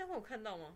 [0.00, 0.72] 这样会有看到吗？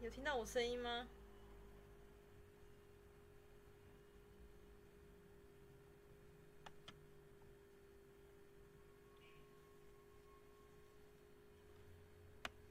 [0.00, 1.08] 有听到我声音吗？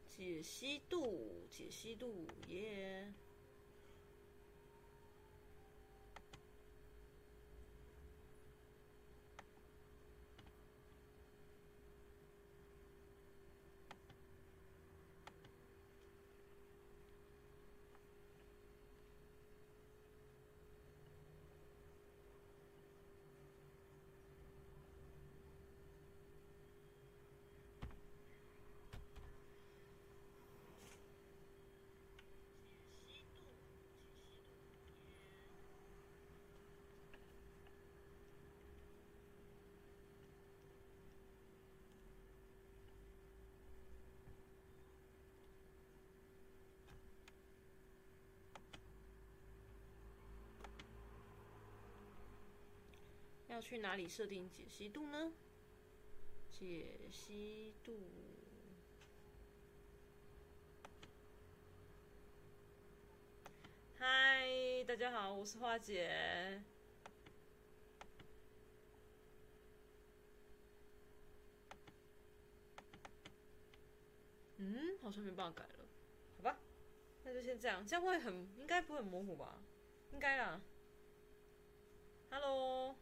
[0.08, 3.12] 解析度，解析度，耶！
[53.58, 55.34] 要去哪里设定解析度呢？
[56.52, 57.98] 解析度。
[63.98, 66.62] 嗨，大家好，我是花姐。
[74.58, 75.88] 嗯，好像没办法改了，
[76.38, 76.60] 好吧，
[77.24, 79.60] 那就先这样，这样会很，应该不会很模糊吧？
[80.12, 80.62] 应该啦。
[82.30, 82.96] Hello。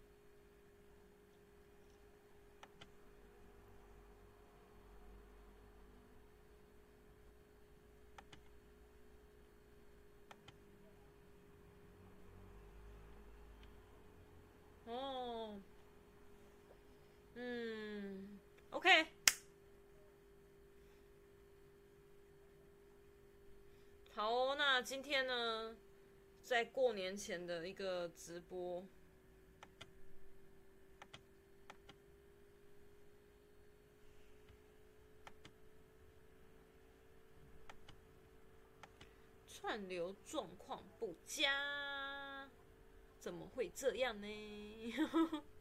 [24.78, 25.74] 那今天呢，
[26.42, 28.86] 在过年前的一个直播，
[39.48, 42.52] 串流状况不佳，
[43.18, 44.28] 怎么会这样呢？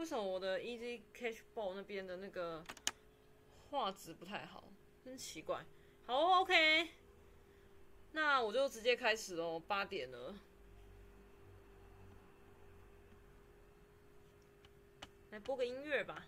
[0.00, 2.64] 为什么我的 Easy Catch Ball 那边的那个
[3.68, 4.64] 画质不太好？
[5.04, 5.62] 真奇怪。
[6.06, 6.88] 好，OK，
[8.12, 9.60] 那我就直接开始喽。
[9.60, 10.34] 八点了，
[15.32, 16.26] 来播个音乐吧。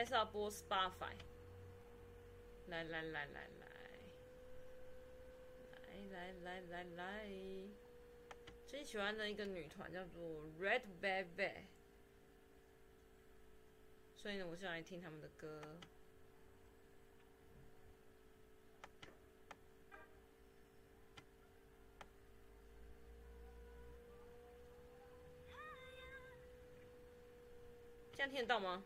[0.00, 1.12] 该是要播 Spotify。
[2.68, 3.66] 来来来来来，
[6.10, 7.30] 来来来来来，
[8.66, 10.22] 最喜欢的一个女团叫做
[10.58, 11.64] Red Velvet，
[14.16, 15.60] 所以呢，我想来听他们的歌。
[28.14, 28.82] 这样听得到吗？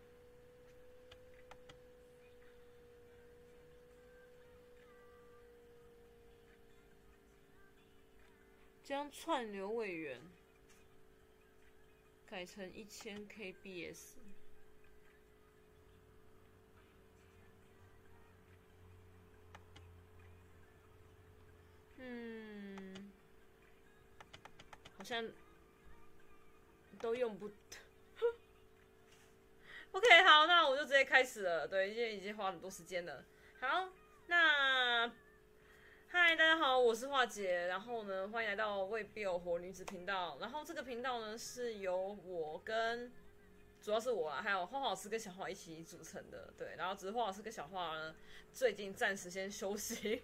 [8.94, 10.20] 将串流位元
[12.26, 14.12] 改成一千 kbs。
[21.96, 23.12] 嗯，
[24.96, 25.28] 好像
[27.00, 27.46] 都用不。
[29.90, 31.66] OK，好，那我就直接开始了。
[31.66, 33.24] 对，因为已经花很多时间了。
[33.58, 33.88] 好，
[34.28, 35.12] 那
[36.16, 37.66] 嗨，大家好，我是樺姐。
[37.66, 40.38] 然后呢，欢迎来到未必有活女子频道。
[40.40, 43.12] 然后这个频道呢，是由我跟
[43.82, 46.54] 主要是我啊，还有樺樺老师跟小花一起组成的。
[46.56, 48.14] 对，然后只是花老师跟小花呢，
[48.52, 50.22] 最近暂时先休息，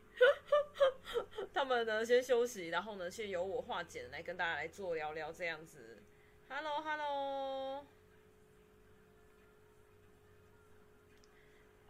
[1.53, 6.05] 他们呢先休息，然后呢，先由我化姐来跟大家来做聊聊这样子。
[6.49, 7.85] Hello，Hello。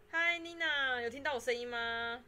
[0.09, 2.25] 嗨，妮娜，有听到我声音吗？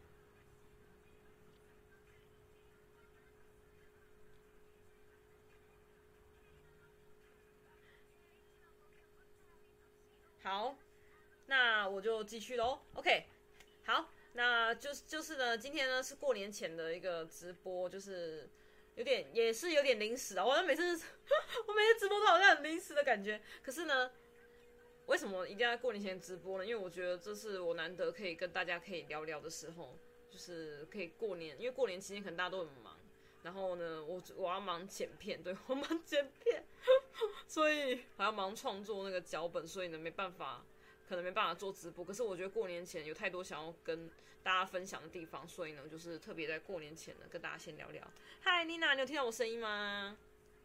[10.43, 10.75] 好，
[11.45, 12.79] 那我就继续喽。
[12.95, 13.23] OK，
[13.85, 18.49] 好，那就是就是呢，今天呢是过年前的一个直播，就是
[18.95, 20.45] 有点也是有点临时啊。
[20.45, 20.83] 我每次
[21.65, 24.11] 我每次直播都好像很临时的感觉，可是呢。
[25.05, 26.65] 为什么一定要过年前直播呢？
[26.65, 29.99] 因为我觉得这是我难得可以跟大家可以聊聊的时候，
[30.31, 32.92] 就是可以过年，因为过年期间可能大家都很忙，
[33.43, 36.63] 然后呢，我我要忙剪片，对， 我忙剪片，
[37.47, 40.63] 所以还要忙创作那个脚本，所以呢没办法，
[41.07, 42.03] 可能没办法做直播。
[42.03, 44.09] 可是我觉得过年前有太多想要跟
[44.41, 48.01] 大家分享的地方，所以呢，就是特别在过年前呢跟大家先聊聊。
[48.41, 50.17] 嗨，Lina，你有听到我声音吗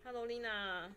[0.04, 0.92] ？Hello，Lina。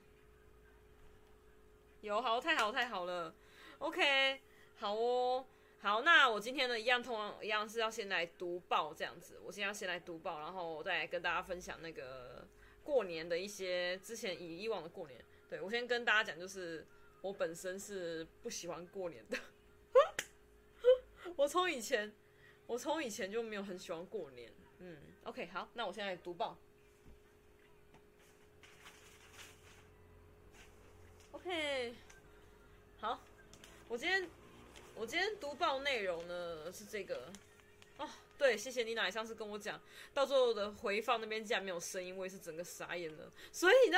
[2.02, 3.34] 有好，太好太好了
[3.78, 4.40] ，OK，
[4.78, 5.46] 好哦，
[5.82, 12.48] 好，那我今天呢一样，通一样是要先来读报这样子，我先要先来读报，然后我再跟大家分享那个
[12.84, 15.20] 过年的一些之前以以往的过年，
[15.50, 16.86] 对，我先跟大家讲，就是
[17.22, 19.36] 我本身是不喜欢过年的，
[21.36, 22.14] 我从以前
[22.68, 26.56] 我从以前就没有很喜欢过年，嗯，OK，好，那我现在读报。
[31.32, 31.96] OK，
[33.00, 33.20] 好，
[33.88, 34.30] 我今天
[34.96, 37.32] 我今天读报内容呢是这个
[37.98, 38.08] 哦，
[38.38, 39.82] 对，谢谢你奶上次跟我讲，
[40.14, 43.32] 到最后的回放那边竟然没有声音，我也是整个傻眼了。
[43.52, 43.98] 所以呢，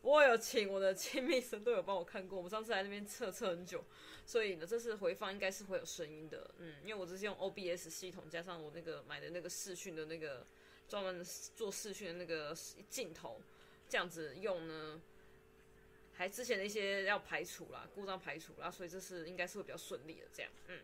[0.00, 3.84] 我有请我的亲密神都有帮我看过，我们上次来那边测测很久，
[4.26, 10.44] 所以呢，这次回放应该是会有声音的，嗯，因为我只是用 OBS 系统加上我那个买的那个视讯的那个
[10.88, 11.24] 专门
[11.54, 12.56] 做视讯的那个
[12.88, 13.40] 镜头，
[13.88, 15.00] 这样子用呢。
[16.22, 20.52] 还之前的一些要排除啦，故障排除啦，所以这次应该是会比较顺利的这样。
[20.68, 20.78] 嗯，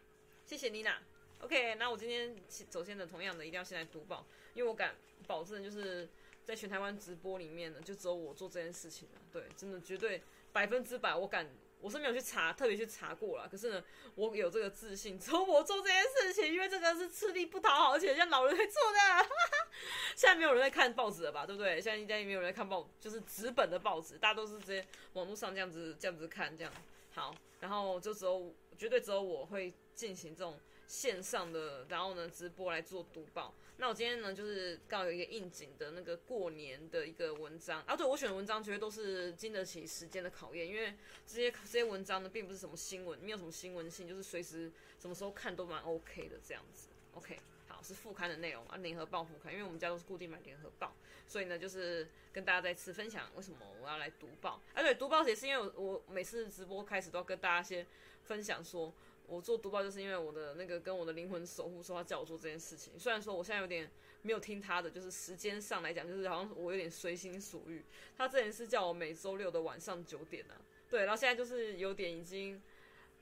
[0.45, 1.01] 谢谢妮娜。
[1.43, 2.35] OK，那我今天
[2.69, 4.97] 首先的，同样的一定要先来读报，因为我敢
[5.29, 6.09] 保证，就是
[6.45, 9.21] 在全台湾直播里面呢，就只有我做这件事情了。
[9.31, 10.21] 对，真的绝对
[10.53, 11.49] 百分之百，我敢。
[11.81, 13.49] 我是没有去查，特别去查过了。
[13.49, 13.83] 可是呢，
[14.15, 18.99] 我有这个自信， 只有我做这件事情，因为这个是吃力不讨好，而且像老人会做的。
[18.99, 19.69] 哈哈，
[20.17, 21.47] 现在没有人在看报纸了吧？
[21.47, 21.81] 对不对？
[21.81, 26.73] 现在应该也没有人在看报，就是纸本的报纸，大家都是直接网络上这样子这样子看，这样
[27.15, 27.35] 好。
[27.61, 30.59] 然后就只有绝对只有我会进行这种。
[30.89, 33.53] 线上的，然后呢，直播来做读报。
[33.81, 37.95] 那我今天呢，就是刚好有一个应景的那个过年的一个文章啊。
[37.95, 40.93] 对，我选的文章绝对都是经得起时间的考验，因为
[41.25, 44.69] 这些这些文章呢，并不是什么新闻，没有什么新闻性，就是随时
[44.99, 46.89] 什么时候看都蛮 OK 的这样子。
[47.15, 50.93] OK，好，是副刊的内容啊，联合报副刊，因为我们家都是固定买联合报，
[51.29, 54.61] 所以呢，就是跟大家再次分享为什么我要来读报。
[54.75, 57.87] 啊，对，读报也是因为我我每次直播开始都要跟大家先
[58.25, 58.93] 分享说。
[59.29, 63.89] 我做读报就是因为我的那个跟我的灵魂守护说他叫我做这件事情，虽然说我现在有点
[64.23, 67.85] 没有听他的，就是时间上来讲，就是好像我有点随心所欲。
[68.17, 70.57] 他之前是叫我每周六的晚上九点啊，
[70.89, 72.61] 对，然后现在就是有点已经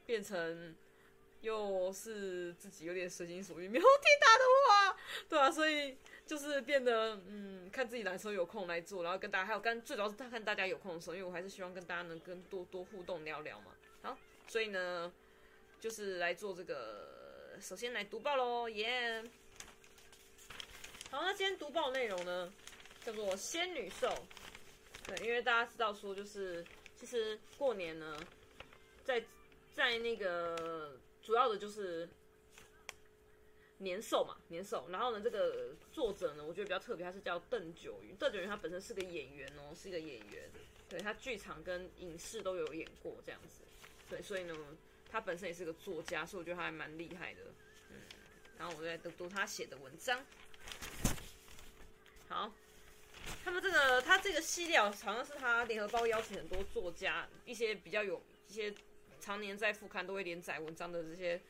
[0.07, 0.75] 变成
[1.41, 4.97] 又是自己有点随心所欲，没有听他的话，
[5.29, 13.73] 对啊，所以就是变得嗯，看自己哪时候有空来做，然后跟大家还有跟最主要是看大家有空的时候，因为我还是希望跟大家能跟多多互动聊聊嘛。
[14.03, 15.13] 好，所以呢。
[15.87, 19.23] 就是来做这个，首先来读报喽，耶、
[21.12, 22.52] 好，那今天读报内容呢，
[23.05, 24.12] 叫做仙女兽。
[25.07, 26.66] 对，因为大家知道说，就是
[26.97, 28.19] 其实过年呢，
[29.05, 29.25] 在
[29.75, 32.09] 在那个主要的就是
[33.78, 34.88] 年兽嘛，年兽。
[34.90, 38.16] 然后呢，这个作者呢，我觉得比较特别，他是叫邓九云。
[38.16, 40.50] 邓九云他本身是个演员哦，是一个演员。
[40.88, 43.62] 对，他剧场跟影视都有演过这样子。
[44.11, 44.52] 对，所以呢，
[45.11, 47.41] 他本身也是个作家，所以我觉得他还蛮厉害的。
[47.91, 47.97] 嗯，
[48.59, 50.25] 然后我再读读他写的文章。
[52.29, 52.53] 好。
[53.43, 58.73] 他们这个，他这个系列好像是他联合报邀请很多作家，一些比较有一些
[59.21, 61.41] 常年在副刊都会连载文章的这些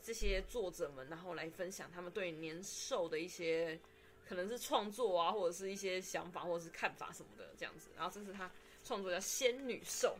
[0.00, 3.76] 这些作者们，然后来分享他们对年兽的一些
[4.24, 7.90] 可能是创作啊，或者是一些想法或者是看法什么的这样子。
[7.96, 8.48] 然后这是他
[8.84, 10.16] 创作叫《仙女兽》。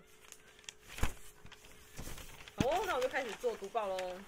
[2.57, 4.19] 好哦，那我就开始做读报喽。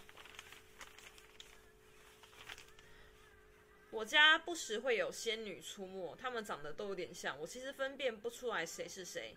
[3.91, 9.35] 我家不时会有仙女出没，她们长得都有点像，我其实分辨不出来谁是谁，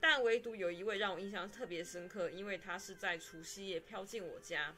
[0.00, 4.74] 但唯独有一位让我印象特别深刻，因为她是在除夕夜飘进我家。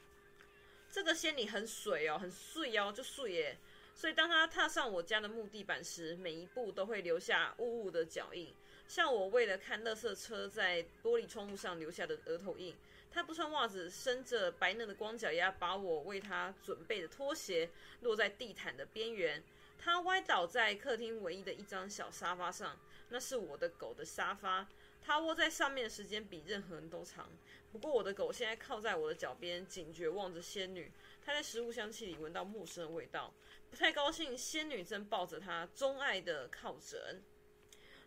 [0.91, 3.57] 这个仙女很水哦，很碎哦，就碎耶。
[3.95, 8.53] 所以当她踏上我家的木地板时，每一步都会留下雾雾的脚印，
[8.89, 12.75] 像我为了看垃圾车在玻璃窗户上留下的额头印。
[13.13, 17.69] 他不穿袜子，伸着白嫩的光脚丫，把我为他准备的拖鞋
[18.01, 19.43] 落在地毯的边缘。
[19.77, 22.79] 他歪倒在客厅唯一的一张小沙发上，
[23.09, 24.67] 那是我的狗的沙发。
[24.99, 27.29] 他窝在上面的时间比任何人都长。
[27.71, 30.91] 不过我的狗现在靠在我的脚边，警觉望着仙女。
[31.23, 33.31] 他在食物香气里闻到陌生的味道，
[33.69, 34.35] 不太高兴。
[34.35, 37.21] 仙女正抱着他钟爱的靠枕。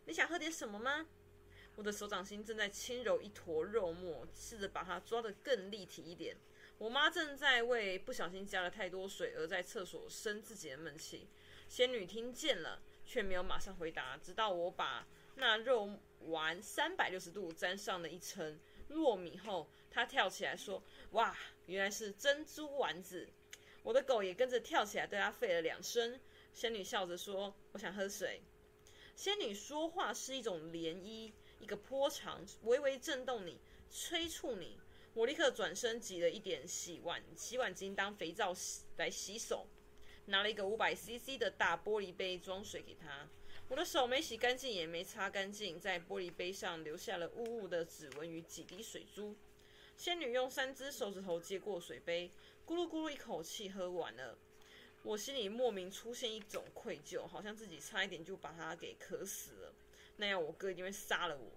[0.06, 1.06] 你想喝点什么吗？
[1.76, 6.36] 我的手掌心正在轻揉一坨肉末，试着把它抓得更立体一点。
[6.78, 11.28] 我妈正在为不小心加了太多水而在厕所生自己的闷气。
[11.68, 15.06] 仙女听见了，却没有马上回答，直到我把
[15.36, 18.58] 那肉丸三百六十度沾上了一层
[18.90, 23.28] 糯米后，她跳起来说：“哇，原来是珍珠丸子！”
[23.82, 26.18] 我的狗也跟着跳起来，对她吠了两声。
[26.52, 28.40] 仙女笑着说：“我想喝水。”
[29.14, 31.32] 仙女说话是一种涟漪。
[31.58, 33.58] 一个波长微微震动你，
[33.90, 34.78] 催促你。
[35.14, 39.66] 我立刻转身挤了一点洗碗洗碗精当肥皂洗来洗手，
[40.26, 43.26] 拿了一个五百 CC 的大玻璃杯装水给他。
[43.68, 49.34] 我的手没洗干净，也没擦干净，在玻璃杯上留下了雾雾的指纹与几滴水珠。
[49.96, 52.30] 仙女用三只手指头接过水杯，
[52.66, 54.36] 咕噜咕噜一口气喝完了。
[55.02, 59.74] 我心里莫名出现一种愧疚，好像自己差一点就把它给渴死了。
[60.16, 61.52] 那样我哥一定会杀了我。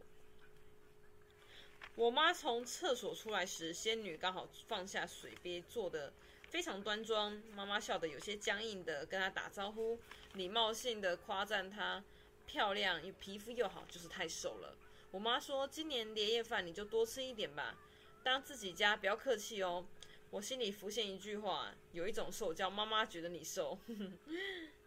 [1.95, 6.13] 我妈从厕所出来时，仙女刚好放下水杯，坐得
[6.47, 7.41] 非常端庄。
[7.53, 9.99] 妈妈笑得有些僵硬的跟她打招呼，
[10.33, 12.03] 礼貌性的夸赞她
[12.45, 14.77] 漂亮，又皮肤又好，就是太瘦了。
[15.11, 17.77] 我妈说：“今年年夜饭你就多吃一点吧，
[18.23, 19.85] 当自己家，不要客气哦。”
[20.31, 23.77] 我心里浮现一句话：有一种瘦叫妈妈觉得你瘦。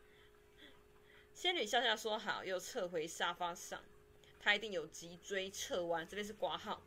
[1.35, 3.83] 仙女笑笑说好，又撤回沙发上。
[4.39, 6.83] 她一定有脊椎侧弯，这边是挂号。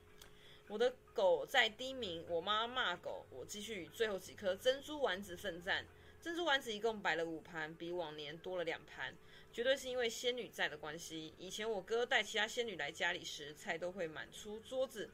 [0.68, 3.26] 我的狗在低鸣，我妈骂狗。
[3.32, 5.86] 我继续与最后几颗珍珠丸子奋战。
[6.22, 9.14] 珍珠丸子一共摆了五盘，比往年多了两盘，
[9.54, 11.34] 绝对是因为仙女在的关系。
[11.38, 15.10] 以前我哥带其他仙女来家里时，菜都会满出桌子。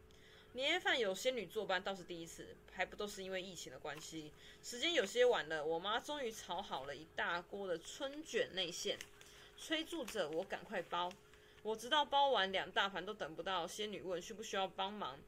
[0.53, 4.31] 年夜饭有仙女作伴倒是第一次，还不都是因为疫情的关系。
[4.63, 8.97] 时间有些晚了，我妈终于炒好了一大锅的春卷内馅。
[9.61, 11.07] 催促着我赶快包，
[11.61, 13.67] 我直到包完两大盘都等不到。
[13.67, 15.19] 仙女问需不需要帮忙？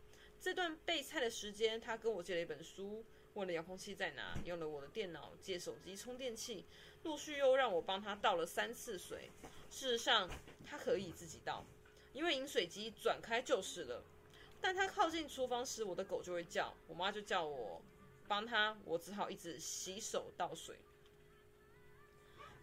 [0.41, 6.65] 这段备菜的时间，她跟我借了一本书，问了遥控器在哪，用了我的电脑借手机充电器，
[7.03, 9.29] 陆续又让我帮她倒了三次水。
[9.69, 10.27] 事实上，
[10.65, 11.63] 她可以自己倒，
[12.11, 14.03] 因为饮水机转开就是了。
[14.59, 17.79] 但她靠近厨房时，我的狗就会叫，我妈就叫我
[18.27, 20.75] 帮她，我只好一直洗手倒水。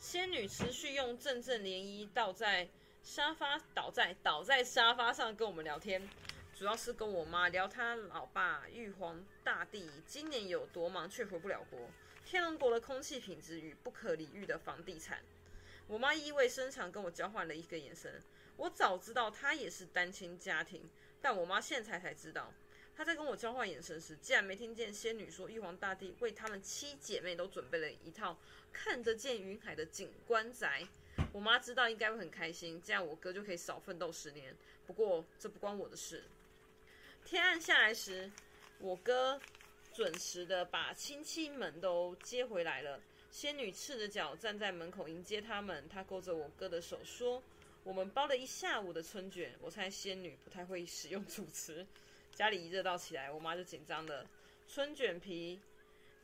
[0.01, 2.67] 仙女持续用阵阵涟漪倒在
[3.03, 6.09] 沙发，倒在倒在沙发上跟我们聊天，
[6.57, 11.79] 主要是跟我妈聊她老爸玉皇大帝今年有多忙却回不了国，
[12.25, 15.21] 天龙国的空气品质与不可理喻的房地产。
[15.87, 18.23] 我妈意味深长跟我交换了一个眼神，
[18.57, 20.89] 我早知道她也是单亲家庭，
[21.21, 22.51] 但我妈现在才知道。
[23.01, 28.37] 他在跟我交换眼神时，竟然没听见仙女说玉皇大帝为他们七姐妹都准备了一套
[28.75, 30.87] 看得见云海的景观宅。
[31.33, 34.55] 我妈知道应该会很开心，这样我哥就可以少奋斗十年。
[34.87, 36.23] 不过这不关我的事。
[37.25, 38.31] 天暗下来时，
[38.81, 39.41] 我哥
[39.95, 43.01] 准时的把亲戚们都接回来了。
[43.31, 47.43] 仙女赤着脚站在门口迎接他们，她勾着我哥的手说
[47.83, 51.87] ：“我们包了一下午的春卷。”我猜仙女不太会使用主持，
[52.41, 54.27] 家里一热闹起来，我妈就紧张了。
[54.67, 55.61] 春卷皮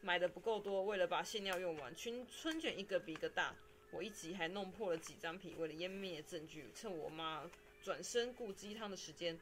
[0.00, 3.54] 买的不够多，为了把馅料用完，春春卷一个比一个大。
[3.90, 7.43] 我一急还弄破了几张皮，为了湮灭证据，趁我妈
[7.82, 9.38] 转身顾鸡汤的时间，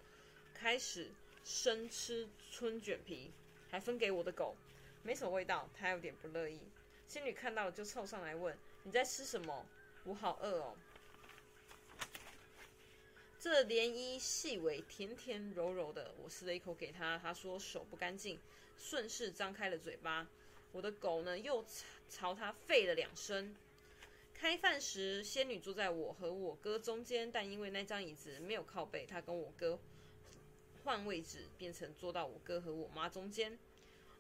[0.53, 1.07] 开始
[1.45, 3.31] 生吃春卷皮，
[3.71, 4.57] 还分给我的狗，
[5.05, 6.59] 没什么味道，它有点不乐意。
[7.07, 9.65] 仙女看到了就凑上来问：“你在吃什么？
[10.03, 10.77] 我好饿哦。”
[13.45, 18.41] 这涟漪细微，甜甜柔柔的，我撕了一口给他，他说手不干净，
[18.79, 20.27] 顺势张开了嘴巴。
[20.73, 21.63] 我的狗呢，又
[22.09, 23.55] 朝他吠了两声。
[24.33, 29.79] 开饭时，仙女坐在我和我哥中间，但因为那张椅子没有靠背，她跟我哥
[30.83, 33.59] 换位置，变成坐到我哥和我妈中间。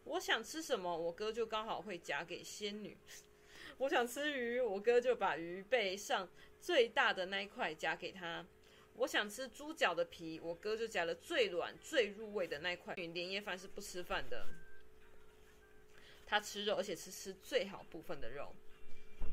[0.04, 2.98] 我想吃什么，我哥就刚好会夹给仙女。
[3.78, 6.28] 我想吃鱼，我哥就把鱼背上
[6.60, 8.44] 最大的那一块夹给他。
[8.94, 12.94] 我想吃猪脚的皮，我哥就夹了最软、最入味的那块。
[12.94, 14.46] 年夜饭是不吃饭的，
[16.24, 18.54] 他吃肉，而且是吃最好部分的肉。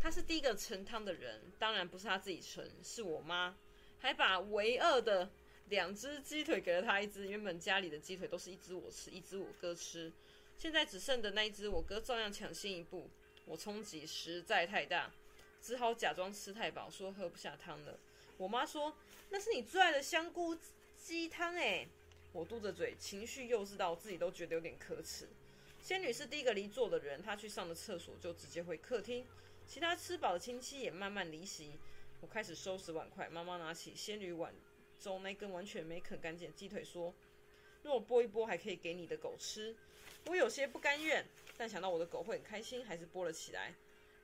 [0.01, 3.55] 他是第一个盛汤的人，当然不是他自己盛，是我妈，
[3.99, 5.29] 还把唯二的
[5.69, 7.27] 两只鸡腿给了他一只。
[7.27, 10.11] 原本家里的鸡腿都是一只我吃，一只我哥吃。
[10.57, 13.09] 现在只剩的那一只，我哥照样抢先一步。
[13.45, 15.11] 我冲击实在太大，
[15.61, 17.99] 只好假装吃太饱，说喝不下汤了。
[18.37, 18.95] 我妈说
[19.31, 20.55] ：“那是你最爱的香菇
[20.95, 21.87] 鸡汤哎！”
[22.33, 25.27] 我嘟着嘴，情绪幼稚到自己都觉得有点可耻。
[25.81, 29.25] 仙女是第一个离座的人，她去上了厕所就直接回客厅，
[29.67, 31.71] 其他吃饱的亲戚也慢慢离席。
[32.21, 34.53] 我开始收拾碗筷，妈妈拿起仙女碗
[34.99, 37.11] 中那根完全没啃干净的鸡腿，说
[37.81, 39.75] ：“若我剥一剥，还可以给你的狗吃。”
[40.27, 41.25] 我有些不甘愿，
[41.57, 43.73] 但想到我的狗会很开心，还是剥了起来。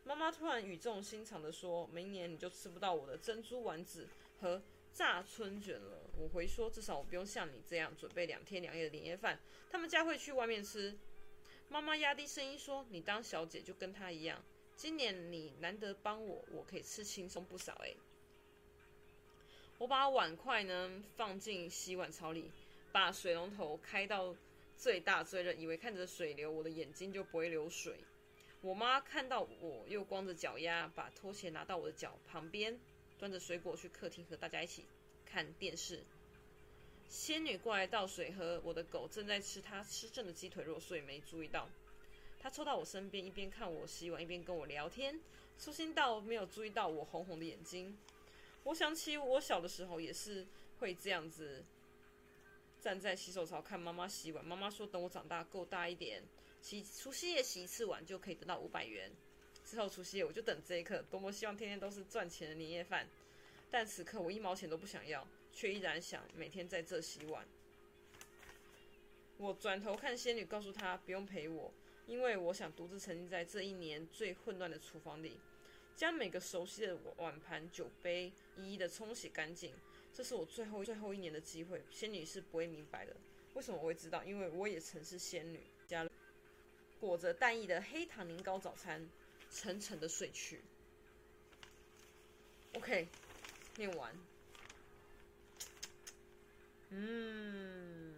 [0.03, 4.07] 妈妈突然语重心长地说：“明年你就吃不到我的珍珠丸子
[4.39, 4.61] 和
[4.97, 10.97] 炸春卷了。”我回说：“至少我不用像你这样准备两天两夜的年夜饭，他们家会去外面吃。”
[11.69, 14.43] 妈妈压低声音说：“你当小姐就跟她一样，
[14.75, 17.95] 今年你难得帮我，我可以吃轻松不少。”诶，
[19.77, 22.51] 我把碗筷呢放进洗碗槽里，
[22.91, 24.35] 把水龙头开到。
[24.79, 27.97] 最大最热，以为看着水流，我的眼睛就不会流水。
[28.61, 32.79] 我妈看到我又光着脚丫，把拖鞋拿到我的脚旁边，
[33.19, 34.85] 端着水果去客厅和大家一起
[35.25, 36.03] 看电视。
[37.09, 41.69] 仙女过来倒水喝，我的狗正在吃它吃剩的鸡腿肉，所以没注意到。
[42.39, 45.19] 它凑到我身边，一边看我洗碗，一边跟我聊天，
[45.57, 47.97] 粗心到没有注意到我红红的眼睛。
[48.63, 50.45] 我想起我小的时候也是
[50.79, 51.63] 会这样子。
[52.79, 56.21] 站在洗手槽看妈妈洗碗，妈妈说等我长大够大一点，
[56.61, 59.11] 洗除夕夜洗一次碗就可以得到五百元。
[59.67, 63.05] 之后除夕夜我就等这一刻，多么希望天天都是赚钱的年夜饭。
[63.69, 67.45] 但此刻我一毛钱都不想要，却依然想每天在这洗碗。
[69.37, 71.73] 我转头看仙女，告诉她不用陪我，
[72.05, 75.37] 因为我想独自沉浸在这一年最混乱的厨房里，
[75.97, 79.73] 将每个熟悉的碗盘酒杯一一的冲洗干净。
[80.13, 83.13] 这是我最后最后一年的机会，仙女是不会明白的。
[83.53, 84.23] 为什么我会知道？
[84.23, 85.59] 因为我也曾是仙女。
[85.85, 86.07] 加
[86.99, 89.07] 裹着蛋液的黑糖年糕早餐，
[89.51, 90.61] 沉沉的睡去。
[92.73, 93.07] OK，
[93.75, 94.15] 念完。
[96.89, 98.15] 嗯，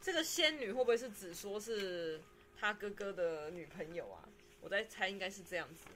[0.00, 2.20] 这个仙女会不会是指说是
[2.58, 4.28] 他哥哥的女朋友啊？
[4.60, 5.86] 我在猜，应该是这样子。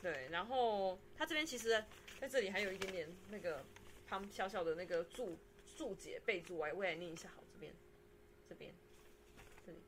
[0.00, 1.84] 对，然后他这边其实
[2.20, 3.64] 在这里还有一点点那个
[4.06, 5.38] 旁小小的那个注
[5.76, 7.28] 注解备注，我我来念一下。
[7.34, 7.72] 好，这边，
[8.48, 8.72] 这边，
[9.66, 9.78] 这里。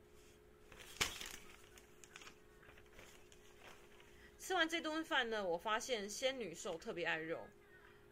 [4.47, 7.39] 吃完这顿饭呢，我发现仙女兽特别爱肉，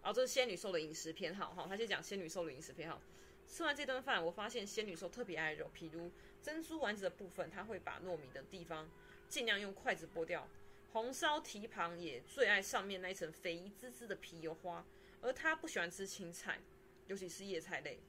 [0.03, 1.65] 然后这是仙女兽的饮食偏好哈。
[1.69, 3.01] 他先讲仙女兽的饮食偏好。
[3.47, 6.11] 吃完这顿饭，我发现仙女兽特别爱肉，譬如
[6.43, 8.91] 珍珠丸子的部分，他会把糯米的地方
[9.29, 10.49] 尽量用筷子剥掉。
[10.91, 14.85] 红烧蹄膀也最爱上面那一层肥滋滋的皮油花，
[15.21, 16.59] 而他不喜欢吃青菜，
[17.07, 18.01] 尤其是叶菜类。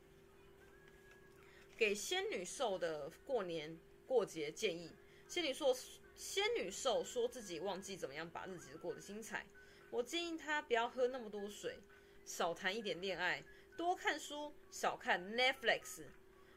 [1.78, 4.92] 给仙女兽的过年过节建议：
[5.28, 5.72] 仙女兽，
[6.16, 9.46] 仙女兽说自己忘记怎么样把日子过得精彩。
[9.92, 11.80] 我建议她不要喝那么多水
[12.26, 13.44] 少谈一点恋爱
[13.78, 16.04] 多看书少看 netflix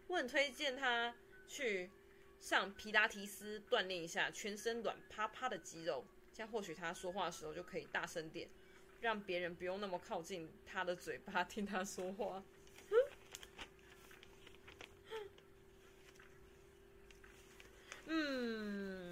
[0.06, 1.14] 我很推荐她
[1.46, 1.90] 去
[2.40, 8.48] 上皮达提斯锻炼一下全身软趴趴的肌肉这样或许她说话的时候就可以大声点
[9.00, 12.42] 让别人不用那么靠近她的嘴巴听她说话。
[18.06, 19.07] 嗯。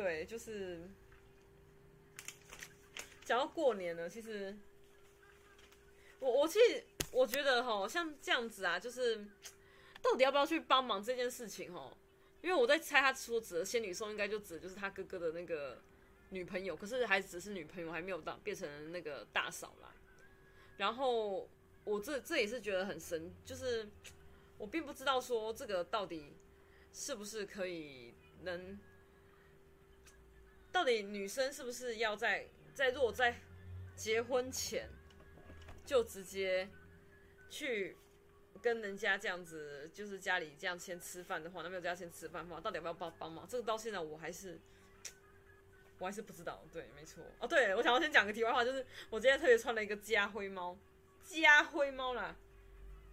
[0.00, 0.80] 对，就是
[3.22, 4.56] 讲到过年了，其实
[6.18, 6.82] 我我其实
[7.12, 9.22] 我觉得哈，像这样子啊，就是
[10.00, 11.94] 到底要不要去帮忙这件事情哈？
[12.40, 15.82] 因为我在猜，他说指的仙女送应该就指的就是他哥哥的那个
[16.30, 19.94] 女朋友，可是还只是女朋友，还没有到变成那个大嫂啦。
[20.78, 21.46] 然后
[21.84, 23.86] 我这这也是觉得很神，就是
[24.56, 26.36] 我并不知道说这个到底
[26.90, 28.80] 是不是可以能，
[30.72, 33.36] 到底女生是不是要在在如果在
[33.96, 34.88] 结婚前
[35.84, 36.68] 就直接
[37.48, 37.96] 去。
[38.62, 43.48] 跟人家这样子，就是家里这样先吃饭的话，男朋友家先吃饭的话，到底要不要帮帮忙？
[43.48, 44.60] 这个到现在我还是，
[45.98, 46.62] 我还是不知道。
[46.70, 47.24] 对，没错。
[47.38, 50.76] 哦，对，我想要先讲个题外话，就是我今天特别穿了一个家徽猫，
[51.24, 52.36] 家徽猫啦，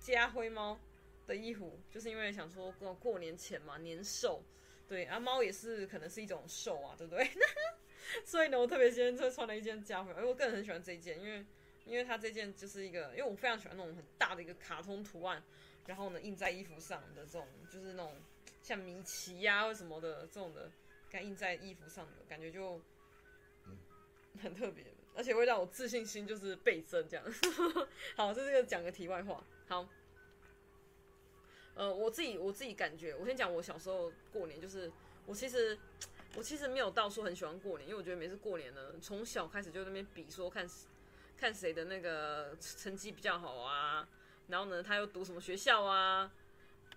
[0.02, 0.78] 家徽猫
[1.28, 4.44] 的衣服，就是因为想说过过年前嘛，年兽，
[4.88, 7.30] 对啊，猫也是可能是一种兽啊，对不对？
[8.26, 11.46] 所以呢，我特别今天就穿了一件家徽，因为我个人很喜欢这一件，因为。
[11.86, 15.42] 因为它这件就是一个，因为我非常喜欢那种很大的一个卡通图案，
[15.86, 18.14] 然后呢印在衣服上的这种，就是那种
[18.62, 20.70] 像米奇呀、啊、或什么的这种的，
[21.10, 22.82] 该印在衣服上的感觉就
[24.44, 24.84] 很特别，
[25.16, 27.26] 而且会让我自信心就是倍增这样。
[28.18, 29.42] 好，这是个讲个题外话。
[29.70, 29.88] 好，
[31.78, 34.92] 呃，我自己我自己感觉，我先讲我小时候过年，就是
[35.26, 35.78] 我其实
[36.36, 40.68] 我其实没有到说很喜欢过年，因为我觉得每次过年呢，从小开始就那边比说看。
[41.40, 44.10] 看谁的那个成绩比较好啊，
[44.48, 46.32] 然后呢，他又读什么学校啊，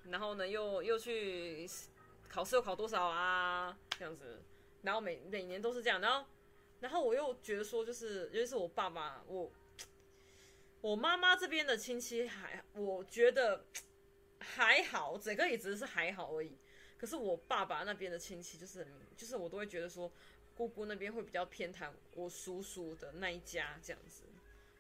[0.09, 1.69] 然后呢，又又去
[2.27, 4.41] 考试又考多少啊，这样子，
[4.81, 6.27] 然后每每年都是这样，然后，
[6.81, 9.53] 然后我又觉得说，就是尤其是我爸爸，我
[10.81, 13.63] 我妈妈这边的亲戚还，我觉得
[14.41, 16.57] 还好，整个也只是还好而已，
[16.99, 20.11] 可是我爸爸那边的亲戚就是就是我都会觉得说。
[20.57, 24.25] 姑姑那边会比较偏袒我叔叔的那一家这样子，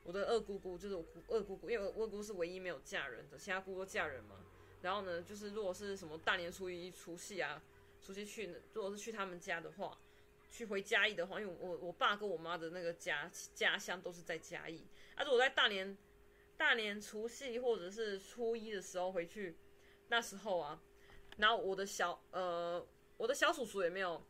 [0.02, 4.44] 我的二姑姑就是我姑二姑姑，因为我二姑姑是唯一没有嫁人的，其他姑姑嫁人嘛。
[4.82, 7.62] 然后呢，就是如果是什么大年初一、除夕啊，
[8.04, 9.98] 除夕去，如果是去他们家的话，
[10.50, 15.96] 去回嘉义的话，因为我我爸跟我妈的那个家家乡都是在嘉义，啊，如果在大年
[16.60, 19.56] 大年除夕或者是初一的时候回去，
[20.08, 20.78] 那时候啊，
[21.38, 24.22] 然后我的小呃我的小叔叔也没有。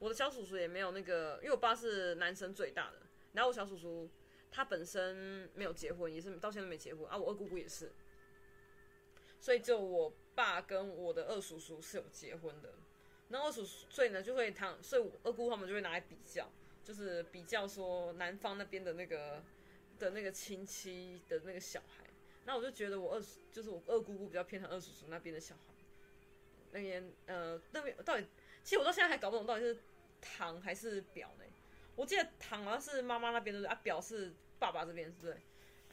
[0.00, 3.02] 我的小叔叔也没有那个，因为我爸是男生最大的，
[3.34, 4.10] 然后我小叔叔
[4.50, 7.14] 他本身没有结婚，也是到现在没结婚啊。
[7.18, 7.92] 我二姑姑也是，
[9.38, 12.72] 所以就我爸跟我的二叔叔是有结婚的。
[13.28, 16.50] 然后二叔所以呢就会他，所以我二姑他们就会拿来比较，
[16.82, 19.44] 就是比较说男方那边的那个
[20.00, 22.04] 的那个亲戚的那个小孩。
[22.44, 25.74] 那我就觉得我二叔就是我二姑姑比较偏袒二叔叔那边的小孩。
[26.72, 28.26] 那边呃那边到底，
[28.64, 29.78] 其实我到现在还搞不懂到底是。
[30.22, 31.44] 堂还是表呢？
[31.96, 35.34] 我记得堂好像是妈妈那边的，啊，表是爸爸这边，是不是？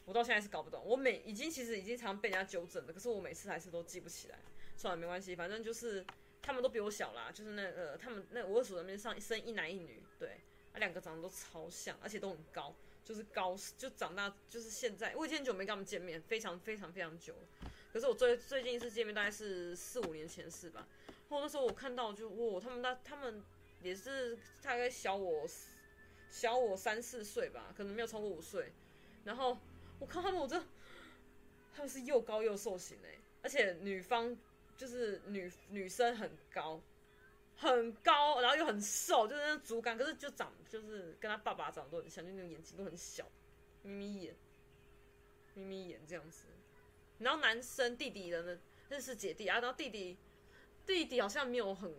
[0.04, 0.84] 我到现在是搞不懂。
[0.84, 4.38] 我每已经其实已经常被人家纠正了，可是我每次还是都记不起来。
[4.76, 6.04] 算了，没关系，反正就是
[6.42, 7.30] 他们都比我小啦。
[7.32, 10.42] 就是那个他们那我二叔那边上生一男一女，对，
[10.74, 12.74] 啊，两个长得都超像，而且都很高，
[13.08, 15.16] 就是高就长大就是现在。
[15.16, 17.70] 我已经很久没跟他们见面，非常非常非常久了。
[17.92, 20.86] 可是我最最近一次见面大概是四五年前是吧？
[21.30, 23.42] 然后那时候我看到就哇，他们那他们。
[23.80, 25.46] 也是大概小我
[26.28, 28.72] 小我三四岁吧，可能没有超过五岁。
[29.22, 29.56] 然后
[30.00, 30.60] 我看他们，我这
[31.72, 34.36] 他们是又高又瘦型哎，而且女方
[34.76, 36.82] 就是女女生很高
[37.58, 43.30] 很高，然后又很瘦，就是那竹竿，可是就长就是跟他爸爸长得都很像，就那种眼睛都很小，
[43.82, 44.36] 眯眯眼，
[45.54, 46.46] 眯眯眼这样子。
[47.18, 50.16] 然后男生弟弟的呢，认识姐弟啊，然后弟弟
[50.86, 51.92] 弟弟好像没有很。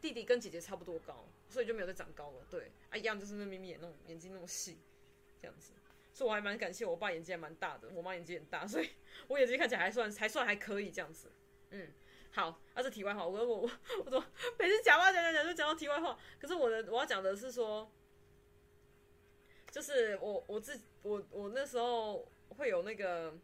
[0.00, 2.46] 弟弟跟姐姐差不多高，所以就没有再长高了。
[2.48, 4.78] 对，啊，一样就是那眯眯眼那种眼睛那种细，
[5.42, 5.74] 这样子。
[6.14, 8.88] 所以我还蛮感谢我爸眼睛还蛮大的，我妈眼睛很大，所以
[9.28, 11.30] 我眼睛看起来还算还算还可以这样子。
[11.68, 11.92] 嗯，
[12.32, 13.70] 好，那、啊、这题外话，我我我
[14.04, 14.24] 我说
[14.58, 17.90] 每次讲话讲讲讲就讲到题外话，可是我的我要讲的是说，
[19.70, 23.36] 就是我我自我我那时候会有那个，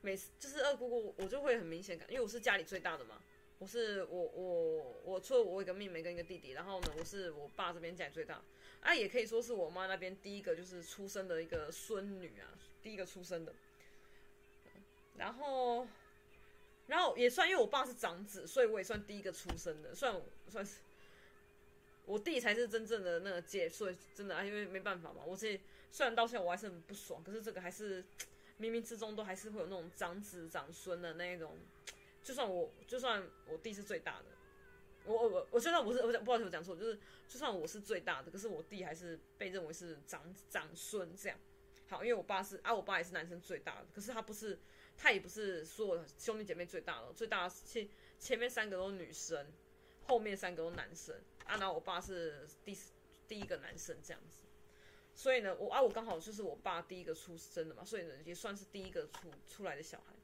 [0.00, 3.20] 每次就是二姑姑，我就会很明显感，因为我是家里最大的嘛。
[3.58, 8.42] 我是我我我除了我一个妹妹跟一个弟弟，然后呢，我是我爸这边家里最大，
[8.80, 13.54] 啊，也可以说是我妈那边第一个就是出生的一个孙女啊，第一个出生的。
[15.18, 15.86] 然后，
[16.90, 20.80] 然后也算，因为我爸是长子，所以我也算第一个出生的，算算是
[22.04, 25.58] 我弟才是真正的那个姐，所以真的啊，因为没办法嘛，我这
[25.92, 28.02] 虽然到现在我还是很不爽，可是这个还是
[28.58, 31.56] 冥冥之中都还是会有那种长子长孙的那种。
[32.22, 34.24] 就算我就算我弟是最大的，
[35.04, 36.98] 我我我就算我是我不好意思我讲错，就是
[37.28, 41.38] 就算我是最大的，可是我弟还是被认为是长长孙这样。
[41.88, 44.58] 好，因为我爸是啊，我爸也是男生最大的，可是他不是，
[45.02, 49.50] 他也不是说兄弟姐妹最大的，最大的前前面三个都是女生，
[50.02, 51.14] 后面三个都是男生
[51.46, 52.76] 啊，然后我爸是第
[53.26, 54.40] 第一个男生这样子，
[55.14, 60.14] 所以呢，我啊我刚好就是我爸第一个出生的嘛，所以呢也算是第一个出出来的小孩，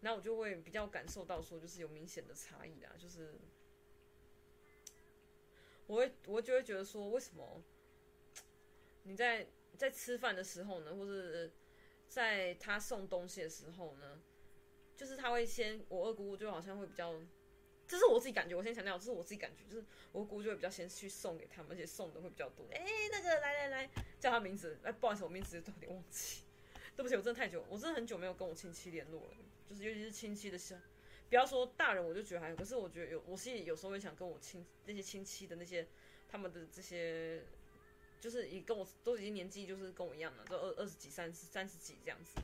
[0.00, 3.34] 然后我就会比较感受到说就是有明显的差异啊，就是
[5.86, 7.62] 我会我就会觉得说为什么
[9.04, 9.46] 你在。
[9.76, 11.52] 在吃饭的时候呢，或是
[12.08, 14.20] 在他送东西的时候呢，
[14.96, 17.14] 就是他会先，我二姑姑就好像会比较，
[17.86, 22.66] 这是我自己感觉，我先强调，这是我自己感觉，就是我二姑姑就会比较先去送给他们，而且送的会比较多。
[22.72, 26.42] 哎、欸，那个来来来，叫他名字，哎，不好意思，我名字都有点忘记，
[26.96, 29.36] 对不起，我真的太久，我真的很久没有跟我亲戚联络了，
[29.68, 30.80] 就是尤其是亲戚的事，
[31.28, 35.86] 不要说大人，我就觉得还有，可是我觉得有，我心里有时候会想跟我亲那些亲戚的那些
[36.28, 37.42] 他们的这些。
[38.26, 42.40] 就是也跟我都已经年纪就是跟我一样了，都二二十几、三十、三十几这样子。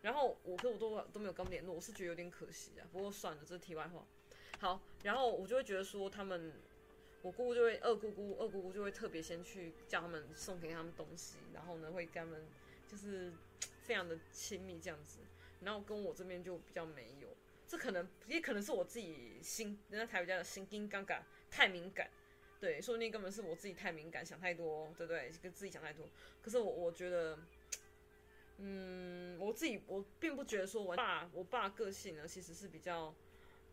[0.00, 2.86] 然后我跟我都都没有跟他们联络，我是觉得有点可惜啊。
[2.92, 4.06] 不过算了，这是题外话。
[4.60, 6.52] 好，然后我就会觉得说他们，
[7.20, 12.46] 我姑姑就会二姑姑、二姑姑就会特别先去叫他们送给他们东西，然后呢会跟他们
[12.86, 13.32] 就是
[13.82, 15.18] 非常的亲密这样子。
[15.62, 17.26] 然后跟我这边就比较没有，
[17.66, 22.08] 这可能也可能是我自己心，人家台语叫的心惊尴尬，太敏感。
[22.58, 25.30] 对，说不定根本是我自己太敏感，想太多，对不对？
[25.42, 26.08] 跟自己想太多。
[26.42, 27.38] 可是我我觉得，
[28.56, 33.14] 嗯，我自己我并不觉得说我爸我爸个性呢，其实是比较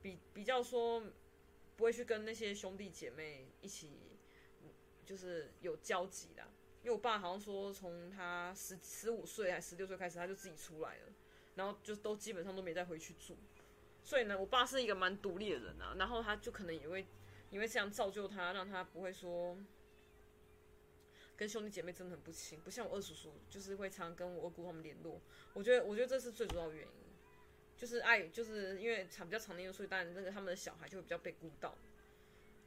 [0.02, 1.02] 比比较说
[1.78, 3.90] 不会去跟那些兄弟姐妹一起，
[5.06, 6.44] 就是有交集的。
[6.82, 11.14] 因为我爸好像说从他十十五岁还十六岁开始，他就自己出来了，
[11.56, 13.38] 然后就都基本上都没再回去住。
[14.04, 17.08] 所以呢，我爸是一个蛮独立的人啊，然后他就可能也会。
[17.54, 19.56] 因为这样造就他，让他不会说
[21.38, 25.22] 跟兄弟姐妹真的很不亲，不像我二叔叔，就是会常跟我二姑他们联络。
[25.54, 26.92] 我觉得，我觉得这是最主要的原因，
[27.78, 31.78] 就是爱，就是因为长比较长年，所以当然那个他们的小孩就会比较被孤到，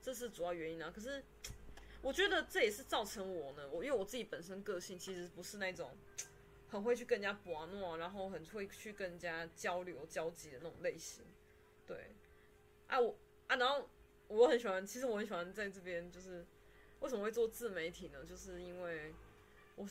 [0.01, 0.89] 这是主要原因啊。
[0.95, 1.21] 可是
[2.01, 5.97] 我觉得这也是造成我呢，我因为我自己本身个性其实不是那种
[6.69, 11.25] 很会去跟人家玩闹，然后很会去跟人家交流交集的那种类型。
[11.85, 12.15] 对，
[12.87, 13.19] 啊我
[13.49, 13.91] 啊然后。
[14.29, 16.45] 我很喜欢，其实我很喜欢在这边，就是
[17.01, 18.25] 为什么会做自媒体呢？
[18.25, 19.15] 就是因为
[19.77, 19.89] 我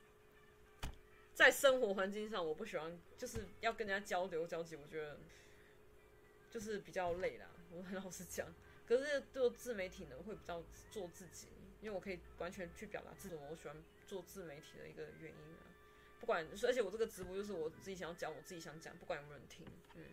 [1.34, 5.18] 在生活环境上，我不喜欢就是要跟人家交流交集，我觉得
[6.50, 7.46] 就是比较累啦。
[7.70, 8.46] 我很老实讲，
[8.86, 11.48] 可是做自媒体呢，会比较做自己，
[11.80, 13.34] 因为我可以完全去表达自己。
[13.36, 13.76] 我喜欢
[14.06, 15.64] 做自媒体的一个原因啊，
[16.20, 20.04] 不管，而且我这个直播就是我自己想要讲，我自己想讲，不管有没有人听，嗯。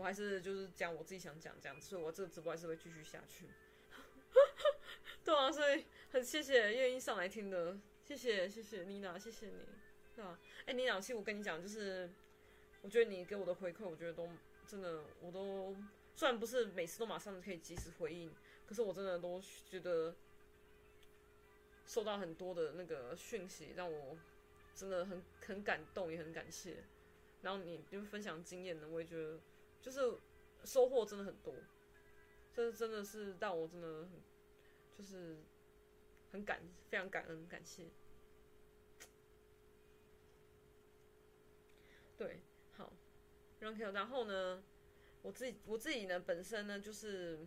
[0.00, 3.44] 我还是就是讲我自己想讲这样，所以我这个直播还是会继续下去。
[5.22, 9.52] 对啊，所以很谢谢愿意上来听的，谢谢谢谢妮娜，谢谢你，
[10.16, 10.40] 对吧？
[10.64, 12.10] 哎，妮娜，其实我跟你讲，就是
[12.80, 14.26] 我觉得你给我的回馈，我觉得都
[14.66, 15.76] 真的，我都
[16.16, 18.34] 虽然不是每次都马上可以及时回应，
[18.66, 20.16] 可是我真的都觉得
[21.86, 24.16] 收到很多的那个讯息，让我
[24.74, 26.84] 真的很很感动，也很感谢。
[27.42, 29.38] 然后你就分享经验呢，我也觉得。
[29.80, 30.18] 就是
[30.64, 31.54] 收获真的很多，
[32.52, 34.22] 这真的是让我真的很，
[34.96, 35.38] 就是
[36.32, 37.88] 很感非常感恩感谢。
[42.18, 42.42] 对，
[42.76, 42.92] 好，
[43.60, 44.62] 然后然后呢，
[45.22, 47.38] 我自己我自己呢本身呢就是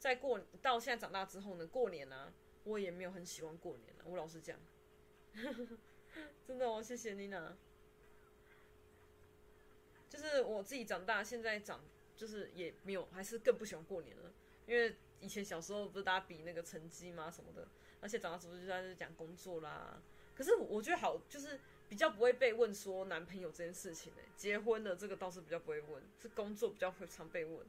[0.00, 2.32] 在过到现在长大之后呢，过年啊，
[2.64, 4.58] 我也没有很喜欢过年了，我老实讲，
[6.44, 7.56] 真的哦，谢谢妮娜。
[10.08, 11.80] 就是我自己长大，现在长
[12.16, 14.32] 就是也没有，还是更不喜欢过年了。
[14.66, 17.66] 因为以前小时候不是大家比那个成绩嘛什么的，
[18.00, 20.00] 而且长大之后就在讲工作啦。
[20.34, 27.66] 可是我觉得好，就是比较不会被问说男朋友这件事情呢、结婚的这个倒是比较不会问，是工作比较会常被问。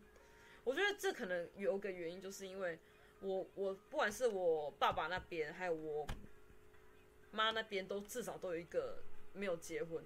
[0.64, 2.78] 我觉得这可能有个原因，就是因为
[3.22, 6.06] 我我不管是我爸爸那边，还有我
[7.32, 9.02] 妈那边，都至少都有一个
[9.34, 10.04] 没有结婚。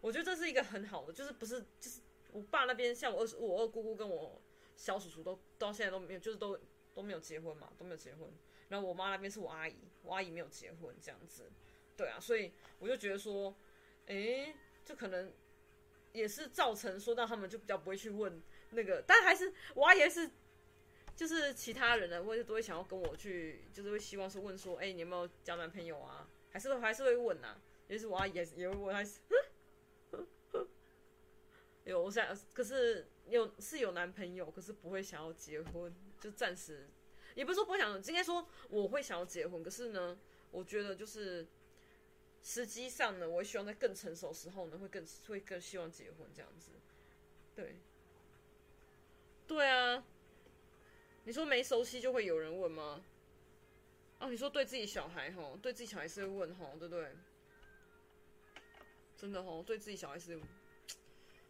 [0.00, 2.00] 我觉得这是一个很好的，就是不是就是
[2.32, 4.40] 我爸那边，像我二我二姑姑跟我
[4.76, 6.58] 小叔叔都到现在都没有，就是都
[6.94, 8.30] 都没有结婚嘛，都没有结婚。
[8.68, 11.50] 然后我妈那边是我阿姨，我阿姨没有结婚这样子，
[11.96, 13.54] 对啊，所以我就觉得说，
[14.06, 14.54] 诶，
[14.84, 15.32] 这可能
[16.12, 20.30] 也是造成说到他们就比较不会去问那个，但还是我阿姨是
[21.14, 26.28] 就是其他人呢，或者都会想要跟我去，就是会希望说问说，诶，你有没有交男朋友啊？
[26.50, 29.20] 还是还是会问呐、啊，也是我阿姨也也会问，还是。
[31.86, 36.88] 有我想，可是有是有男朋友，可是不会想要结婚，就暂时
[37.36, 40.18] 也不是说不想，应该说我会想要结婚，可是呢，
[40.50, 41.46] 我觉得就是
[42.42, 46.72] 实际上呢，我希望在更成熟时候呢，会更会更希望结婚这样子，
[47.54, 47.76] 对，
[49.46, 50.04] 对啊，
[51.22, 53.04] 你说没熟悉就会有人问吗？
[54.18, 57.12] 哦，你说对自己小孩吼，对自己小孩是会问吼，对不对？
[59.16, 60.40] 真的吼，对自己小孩是。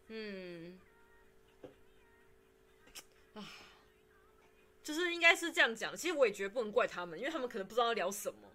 [0.09, 0.79] 嗯，
[3.33, 3.43] 啊，
[4.83, 5.95] 就是应该是这样讲。
[5.95, 8.47] 其实我也觉得不能怪他们，因为他们可能不知道聊什么，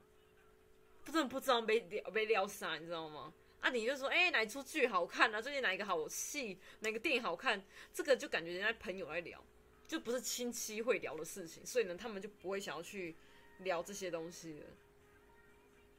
[1.04, 3.32] 真的不知道没聊没聊啥，你知道吗？
[3.60, 5.40] 啊，你就说，哎、哪一出剧好看啊？
[5.40, 6.58] 最近哪一个好戏？
[6.80, 7.62] 哪个电影好看？
[7.92, 9.44] 这个就感觉人家朋友在聊，
[9.86, 13.14] 就不是亲戚会聊的事情，所以呢，他们就不会想要去
[13.58, 14.66] 聊这些东西了。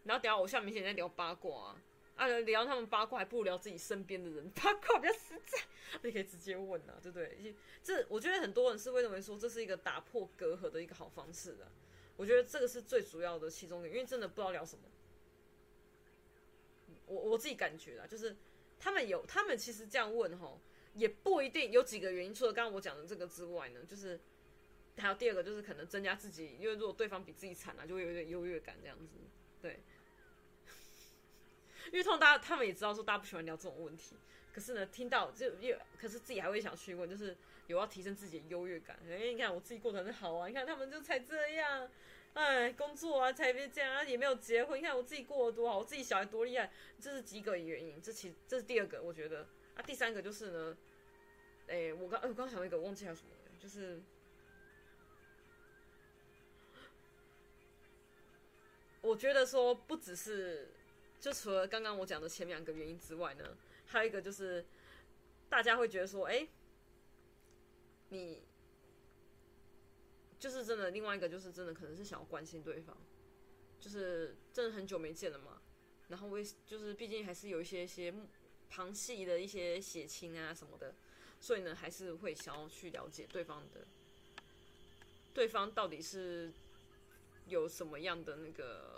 [0.04, 1.78] 然后等下我下面现在聊八卦。
[2.16, 5.60] 啊，聊他们八卦还不如聊自己身边的人，八卦比较实在，
[6.04, 7.56] 你可以直接问啊，对不对？
[7.84, 11.72] 这我觉得很多人是为什么说这是一个打破隔阂的一个好方式的？
[12.16, 14.84] 我觉得这个是最主要的其中一个，因为真的不知道聊什么。
[17.08, 18.36] 我我自己感觉啊，就是
[18.80, 20.62] 他们有，他们其实这样问吼，
[20.94, 22.34] 也不一定有几个原因。
[22.34, 24.20] 除了刚刚我讲的这个之外呢，就是
[24.98, 29.18] 还有第二个，就是可能增加自己，因为如果对方比自己惨啊，就会有点优越感这样子，
[29.60, 29.80] 对。
[31.92, 34.16] 因为通常大家他们也知道说大家不喜欢聊这种问题，
[34.54, 37.36] 可是呢，听到就又可是自己还会想去问，就是
[37.68, 38.98] 有要提升自己的优越感。
[39.10, 41.90] 哎，你看我自己过得很好啊，你看他们就才这样，
[42.34, 44.80] 哎，工作啊才别这样啊，也没有结婚。
[44.80, 48.02] 你看我自己过得多好，我自己小孩多厉害，这是几个原因。
[48.02, 50.78] 这其这是第二个，我觉得啊，第三个就是呢，
[51.68, 54.02] 哎，我刚我刚想到一个，忘记还有什么了，就是
[59.02, 60.72] 我觉得说不只是。
[61.24, 64.66] 就除了刚刚我讲的前两个原因之外呢，还有一个就是，
[65.48, 66.46] 大家会觉得说，哎，
[68.10, 68.44] 你
[70.38, 70.92] 就是真的。
[70.92, 72.98] 另外一个就是真的，可能是想要关心对方，
[73.80, 75.62] 就是真的很久没见了嘛。
[76.10, 78.14] 然后为就是毕竟还是有一些些
[78.70, 80.94] 旁系的一些血亲啊什么的，
[81.40, 83.88] 所以呢，还是会想要去了解对方的，
[85.34, 86.52] 对方到底是
[87.48, 88.93] 有什么样的那个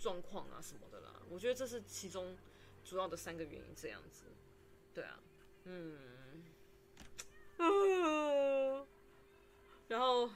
[0.00, 1.22] 状况啊什么的啦。
[1.28, 2.36] 我觉得这是其中
[2.84, 4.24] 主要的三个原因，这样子，
[4.94, 5.20] 对啊，
[5.64, 5.98] 嗯，
[9.86, 10.30] 然后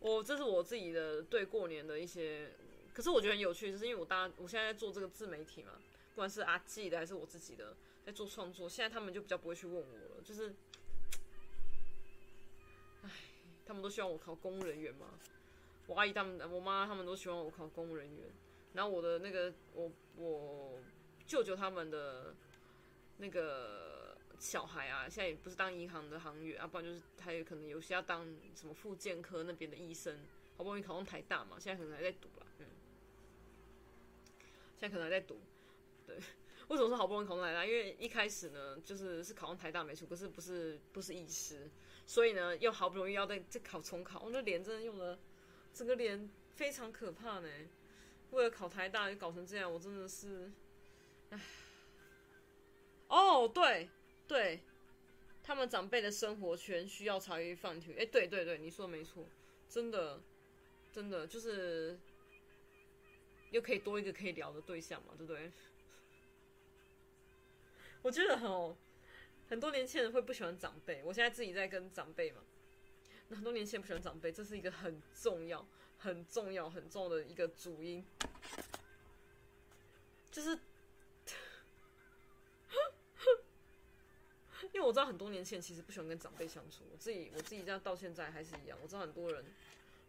[0.00, 2.50] 我这是我自己的对过年的一些，
[2.92, 5.72] 可是我觉得很有趣，就是因为我大我现在在做这个自媒体嘛，
[6.14, 10.54] 不管是阿纪的还是我自己的在做创作，现在他们就比较不会去问我了，就是，
[13.04, 13.10] 哎，
[13.64, 15.18] 他们都希望我考公务人员嘛，
[15.86, 18.30] 我阿姨他们、我妈他们都希望我考公务人员。
[18.76, 20.78] 然后我的那个我我
[21.26, 22.34] 舅舅他们的
[23.16, 28.22] 那个小孩啊，现在也不是当银行的行员啊，不然就是他也可能有些要当
[28.54, 30.18] 什么复健科那边的医生，
[30.58, 32.66] 好不容易考上台大嘛，现在可能还在读了，嗯，
[34.76, 35.40] 现在可能还在读，
[36.06, 36.16] 对，
[36.68, 37.64] 为什么说好不容易考上台大？
[37.64, 41.70] 因为一开始呢，就是是考上台大没错，可是不是不是医师，
[42.06, 45.18] 所以呢又好不容易要再再考重考，我那脸真的用了，
[45.72, 47.48] 整个脸非常可怕呢。
[48.36, 50.52] 为了考台大就搞成这样，我真的是，
[51.30, 51.40] 唉。
[53.08, 53.88] 哦，对
[54.28, 54.60] 对，
[55.42, 57.86] 他们长辈的生活圈需要茶余饭后。
[57.96, 59.26] 哎，对对对，你说的没错，
[59.70, 60.20] 真的
[60.92, 61.98] 真的就是
[63.52, 65.50] 又可以多一个可以聊的对象嘛，对不对？
[68.02, 68.76] 我觉得很
[69.48, 72.42] 很多年轻人会不喜欢长辈，我现在自己在跟长辈嘛，
[73.28, 75.66] 那很多年轻人不喜欢长辈，这是一个很重要。
[75.98, 78.04] 很重要、很重要的一个主因，
[80.30, 80.50] 就是，
[84.72, 86.84] 因为我知道很多年轻人其实不喜欢跟长辈相处。
[86.92, 88.78] 我自己，我自己这样到现在还是一样。
[88.82, 89.44] 我知道很多人，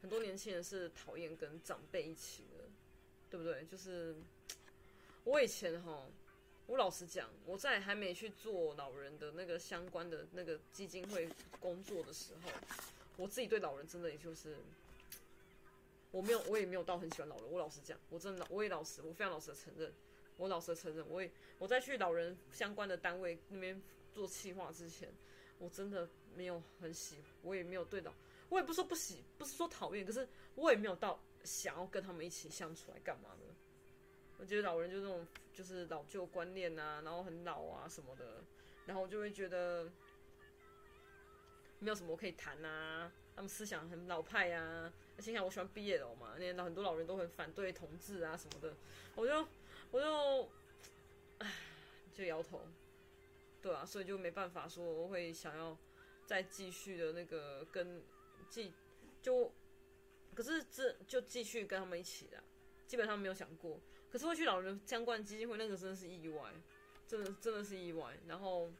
[0.01, 2.65] 很多年轻人是讨厌跟长辈一起的，
[3.29, 3.65] 对不对？
[3.65, 4.15] 就是
[5.23, 6.05] 我以前哈，
[6.67, 11.29] 我老实讲，我在还没去做老人的那个相关的那个基金会
[11.59, 12.51] 工作的时候，
[13.15, 14.57] 我自己对老人真的也就是。
[16.11, 17.51] 我没有，我也没有到很喜欢老人。
[17.51, 19.93] 我老实讲，我真的，我也老实，我非常老实的承认，
[20.37, 21.29] 我老实的承认，我也
[21.59, 23.81] 我在去老人相关的单位那边
[24.13, 25.13] 做企划之前，
[25.59, 28.13] 我真的没有很喜，我也没有对老，
[28.49, 33.53] 我也不说不喜，不是说讨厌，可是我也没有到想要跟他们一起相处来干嘛的。
[34.37, 38.43] 我觉得老人就那种就是老旧观念啊，然后很老啊什么的，
[38.85, 39.91] 然后我就会觉得
[41.79, 44.93] 没有什么可以谈啊，他们思想很老派啊。
[45.17, 48.75] 而且看我喜欢 BL 嘛，那很多老人都很反对同志啊什么的，
[49.15, 49.47] 我就
[49.91, 50.49] 我就
[51.39, 51.51] 唉，
[52.13, 52.61] 就摇头。
[53.59, 55.75] 对啊，所以就没办法说我会想要
[56.25, 58.01] 再继续的那个跟
[58.47, 58.71] 继
[59.21, 59.51] 就，
[60.35, 62.41] 可是这就继续跟他们一起的，
[62.85, 63.79] 基本上没有想过。
[64.09, 66.53] 可是会去老人相关基金会，那个真的是意外，
[67.07, 68.15] 真的真的是意外。
[68.27, 68.71] 然后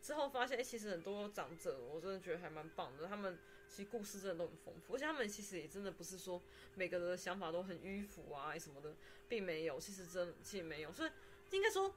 [0.00, 3.06] 之后发现，哎、其实很多长者，我真的觉得还蛮棒的。
[3.06, 3.36] 他们
[3.68, 6.40] 其实故事真的都很丰富，而且他们其实也真的不是说
[6.74, 8.94] 每个人的想法都很迂腐啊什么的，
[9.28, 9.80] 并没有。
[9.80, 11.10] 其实真其实没有，所以
[11.50, 11.94] 应该说，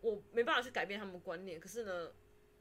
[0.00, 1.58] 我没办法去改变他们的观念。
[1.58, 2.12] 可是呢，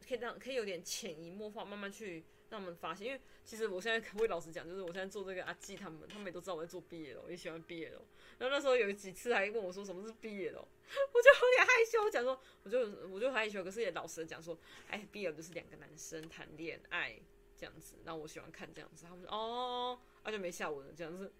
[0.07, 2.23] 可以让可以有点潜移默化，慢慢去。
[2.49, 8.01] 让他们发现，因为其实我现在可不可以老实讲，就是我现在做这个阿季他们，他们也都知道我在做毕业了我也喜欢毕业了。
[8.39, 14.57] 然后那时候有几次还问我说什么是毕业了我就有点害羞，讲说我就我就害羞，可是也老实的讲说，
[14.87, 17.19] 哎，BL 就是两个男生谈恋爱
[17.57, 21.31] 这样子，然后我喜欢看这样子，他们说哦，那、就没下文了，这样子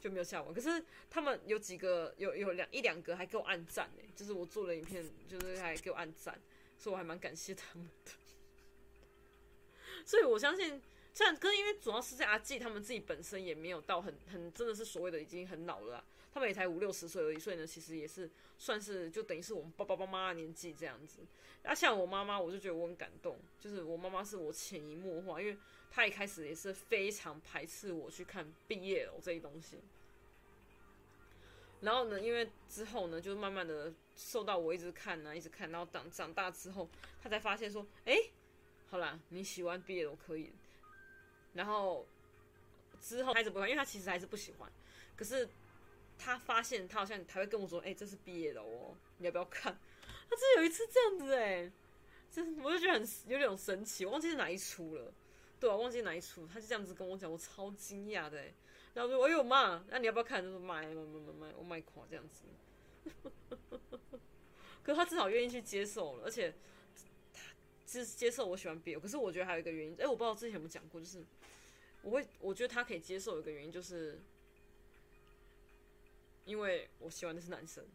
[0.00, 0.54] 就没有下文。
[0.54, 6.40] 可是他们有几个有有两一两个还给我按赞呢，就是我做了影片，就是还给我按赞，
[6.78, 8.12] 所以我还蛮感谢他们的。
[10.06, 10.80] 所以我相信，
[11.12, 16.04] 虽然，可是因为主要是在阿季他们自己本身也没有到很很真的是所谓的已经很老了，
[16.34, 18.28] 他们也才五六十岁而已，所以呢，其实也是
[18.58, 21.20] 算是就等于是我们爸爸妈妈的年纪这样子。
[21.62, 25.56] 那像我妈妈，我就觉得我很感动，就是我妈妈是我潜移默化，因为
[25.92, 29.78] 她一开始也是非常排斥我去看 BL 这一东西。
[31.80, 36.88] 然后呢，因为之后呢，就慢慢的受到我一直看呢、啊，一直看，然后长长大之后，
[37.22, 38.16] 她才发现说，哎、
[38.90, 40.50] 好啦，你喜欢毕业都可以，
[41.52, 42.04] 然后
[43.00, 44.72] 之后孩子不看，因为她其实还是不喜欢。
[45.16, 45.48] 可是
[46.24, 49.72] 他发现他好像他会跟我说：“哎、这是毕业的哦，你要不要看？”
[50.30, 51.70] 他真有一次这样子哎，
[52.30, 55.12] 真我就觉得很有点神奇，我忘记是哪一出了。
[55.60, 58.42] 对啊，忘记哪一出，他就这样子跟我讲，我超惊讶的。
[58.94, 62.44] 然后说：“哎呦妈，那你要不要看？”就说：“买买买买买，我买垮这样子。”
[64.82, 66.54] 可是他至少愿意去接受了，而且。
[67.86, 71.24] 是接受我喜欢别可是我觉得还有一个原因，哎、我不知道之前有没有讲过，就是
[72.02, 74.20] 我会，我觉得他可以接受一个原因，就是
[76.44, 77.86] 因为我喜欢的是男生，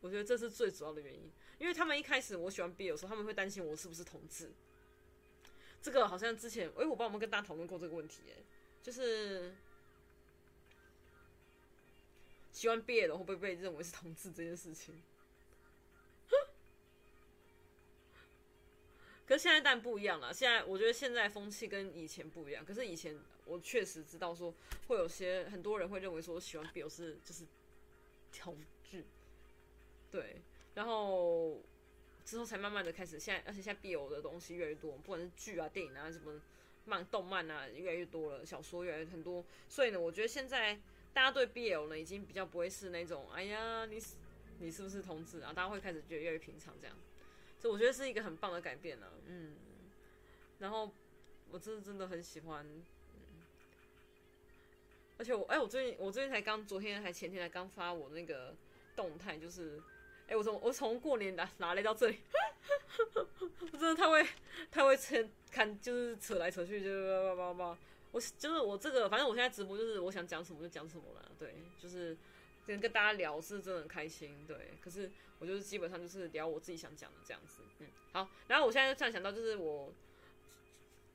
[0.00, 1.30] 我觉得这是最主要的原因。
[1.58, 4.52] 因为他们一开始我喜欢 BL 的时候，他们会担心我是不是同志。
[5.80, 8.42] 这个好像之前，哎、我帮我们跟大家讨论过这个问题，哎，
[8.82, 9.54] 就是
[12.52, 15.02] 喜欢 B 的会不会被认为是同志这件事情。
[19.26, 20.34] 可是现在但不一样了。
[20.34, 22.64] 现在我觉得现在风气跟以前不一样。
[22.64, 24.54] 可是以前我确实知道说，
[24.88, 27.44] 会有些很多人会认为说我，喜欢 BL 是就是
[28.32, 29.04] 同志，
[30.10, 30.42] 对。
[30.74, 31.60] 然后
[32.24, 36.40] 之后才慢慢的开始，现在而且现在 BL 的东西越来越多，不管是剧啊、电影啊、什么
[36.84, 39.44] 漫、动漫啊，越来越多了，小说越来越很多。
[39.68, 40.74] 所以呢，我觉得现在
[41.12, 44.02] 大家对 BL 呢，已经比较不会是那种，哎呀，你
[44.58, 45.52] 你是不是同志啊？
[45.52, 46.96] 大家会开始觉得越来越平常这样。
[47.62, 49.54] 我觉得是一个很棒的改变呢、啊，嗯，
[50.58, 50.92] 然后
[51.50, 52.66] 我真的真的很喜欢，
[55.18, 58.54] 而且我哎、我最近我最近才刚昨天还前天才刚发我那个
[58.96, 59.80] 动态，就是
[60.26, 62.18] 哎、我从我从过年拿拿来到这里，
[63.72, 64.26] 我真的太会
[64.70, 65.16] 太会扯
[65.50, 66.90] 看，就是扯来扯去，就
[67.36, 67.78] 叭叭叭叭，
[68.12, 72.16] 我就是我这个，反正我现在直播就是我想讲什么就讲什么了，对，就是。
[72.66, 74.56] 跟跟大家聊是真的很开心，对。
[74.80, 78.26] 可是我就是基本上就是聊我自己想讲的这样子，嗯，好。
[78.48, 79.92] 然后我现在就突然想到，就是我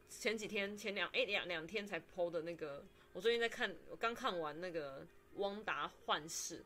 [0.07, 5.01] 前几天前两哎两两天才 PO 的那个，我最近在看，我刚看完那个
[5.35, 6.63] 《汪达幻视》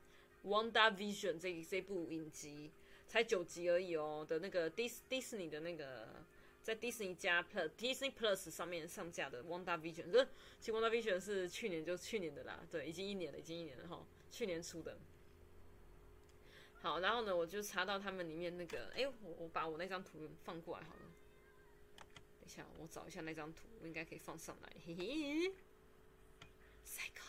[0.48, 2.72] （WandaVision） 这这部影集，
[3.08, 6.24] 才九集而已哦的那个迪士迪士尼的那个
[6.62, 10.26] 在迪士尼加 Plus Disney Plus 上面上架的《WandaVision》，这
[10.60, 14.06] 其实《WandaVision》是去年就去年的啦，对，已经一年了，已经一年了哈。
[14.30, 14.98] 去年出的，
[16.74, 21.02] 好，然后呢，我就查到他们里面那个，哎，我我把我那张图放过来好了，
[22.39, 25.54] 等一下我找一下那张图，我应该可以放上来，嘿嘿
[26.86, 27.24] ，Psycho，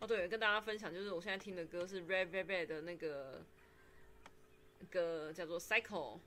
[0.00, 3.44] 哦对，跟大家分享，就是我现在听的歌是 Red Velvet 的那个，
[4.90, 6.20] 歌叫做 Cycle。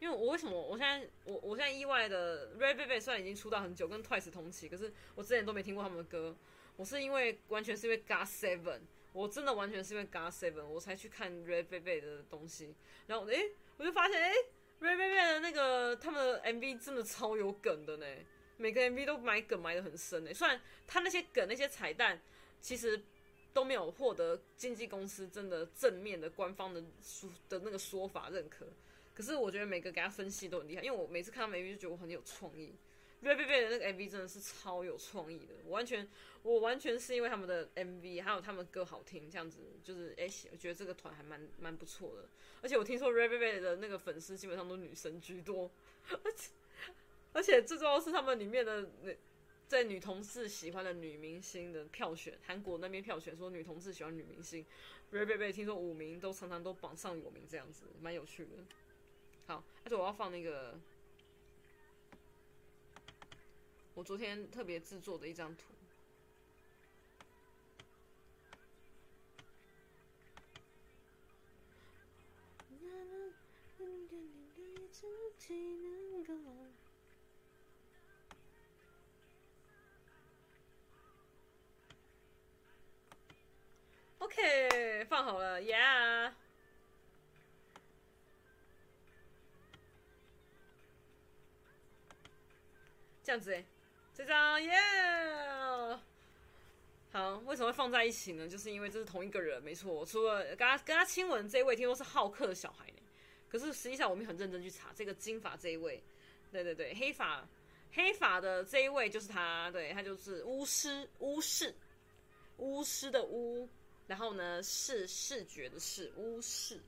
[0.00, 6.34] 因为我为什么我现在我我现在意外的 Red Velvet 虽然已经出道很久，跟 Twice 同期，可是我之前都没听过他们的歌。
[6.76, 8.80] 我是因为完全是因为 g o t Seven，
[9.12, 12.74] 我真的完全是因为 g o t Seven，我才去看 Red Velvet 的东西。
[13.06, 14.32] 然后诶，我就发现诶
[14.80, 18.06] 瑞贝贝的那个他们的 MV 真的超有梗的呢，
[18.56, 20.32] 每个 MV 都埋梗埋的很深呢。
[20.32, 22.20] 虽然他那些梗那些彩蛋
[22.60, 23.02] 其实
[23.52, 28.66] 都没有获得经纪公司真的正面的官方的说的那个说法认可。
[29.14, 32.74] 可是我觉得每个给他分析都很厉害，因为我每次看他 MV 就觉得我很有创意，
[33.22, 36.08] Red Velvet 的那个 MV 真的是超有创意的，我完全
[36.42, 42.26] 我完全是因为他们的 MV 还有他们歌好听，这样子就是哎、欸，我觉得这个团还蛮蛮不错的。
[42.62, 45.70] 而且我听说 Red Velvet 的那个粉丝基本上都女生居多，
[46.08, 46.50] 而且
[47.34, 49.14] 而且最重要是他们里面的那
[49.68, 54.64] 在女同志喜欢的女明星的票选，韩国那边票选说女同志喜欢女明星
[55.12, 58.52] ，Red Velvet 听说五名都常常都榜上有名，这样子蛮有趣的。
[59.46, 60.80] 好，而且我要放那个。
[64.00, 65.74] 我昨天特别制作的一张图。
[84.20, 86.32] OK，放好了，Yeah。
[93.22, 93.62] 这样子。
[94.20, 94.70] 这张耶
[97.10, 98.46] 好，为什么会放在一起呢？
[98.46, 100.04] 就是因为这是同一个人，没错。
[100.04, 102.98] 除了跟他跟他亲吻这一位，听说是浩克的小孩呢。
[103.48, 106.02] 可是实际上我们很认真去查，这个金发这一位，
[106.52, 107.48] 对对对，黑发
[107.94, 111.74] 黑发的这一位就是他，对，他就是巫师巫师
[112.58, 113.66] 巫师的巫，
[114.06, 116.78] 然后呢是视觉的视巫师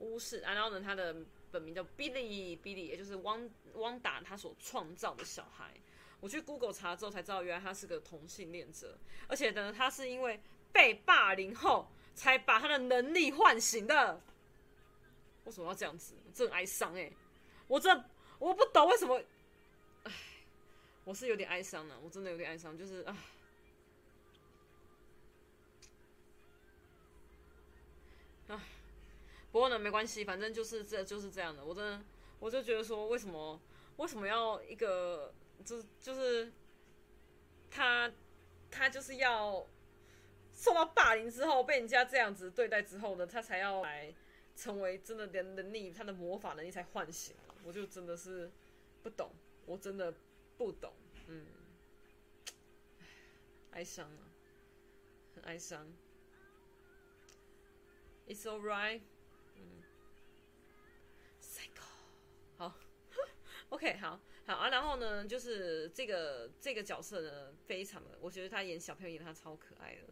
[0.00, 1.14] 巫师，然后呢他的
[1.52, 5.72] 本名叫 Billy Billy，也就是汪汪达他所创造的小孩。
[6.20, 8.98] 我去 Google 查之后才知道，原来他是个同性恋者，
[9.28, 10.40] 而且呢，他是因为
[10.72, 14.20] 被霸凌后才把他的能力唤醒的。
[15.44, 16.14] 为什么要这样子？
[16.34, 17.12] 这哀伤哎！
[17.68, 17.90] 我这
[18.38, 19.22] 我不懂为什么，
[20.04, 20.12] 哎，
[21.04, 23.16] 我是有点哀伤的，我真的有点哀伤，就是啊，
[28.48, 28.60] 啊，
[29.52, 31.64] 不过呢，没关系，反正就是这就是这样的。
[31.64, 32.02] 我真的，
[32.40, 33.60] 我就觉得说，为什么
[33.98, 35.32] 为什么要一个？
[35.64, 36.52] 就就是
[37.70, 38.12] 他，
[38.70, 39.66] 他就是要
[40.54, 44.14] 受到霸凌之后，被人家这样子对待之后呢，他才要来
[44.54, 47.34] 成为真的能能力，他的魔法能力才唤醒。
[47.64, 48.50] 我就真的是
[49.02, 49.32] 不懂，
[49.64, 50.14] 我真的
[50.56, 50.92] 不懂，
[51.26, 51.46] 嗯，
[53.72, 54.30] 哀伤啊，
[55.34, 55.86] 很哀伤。
[58.28, 59.02] It's alright，
[59.56, 59.82] 嗯
[61.40, 61.82] ，Psycho，
[62.56, 62.74] 好，
[63.70, 64.20] OK，好。
[64.46, 70.02] 好啊，然后呢，就是这个这个角色呢，非常的，我觉得他演小朋友演他超可爱的，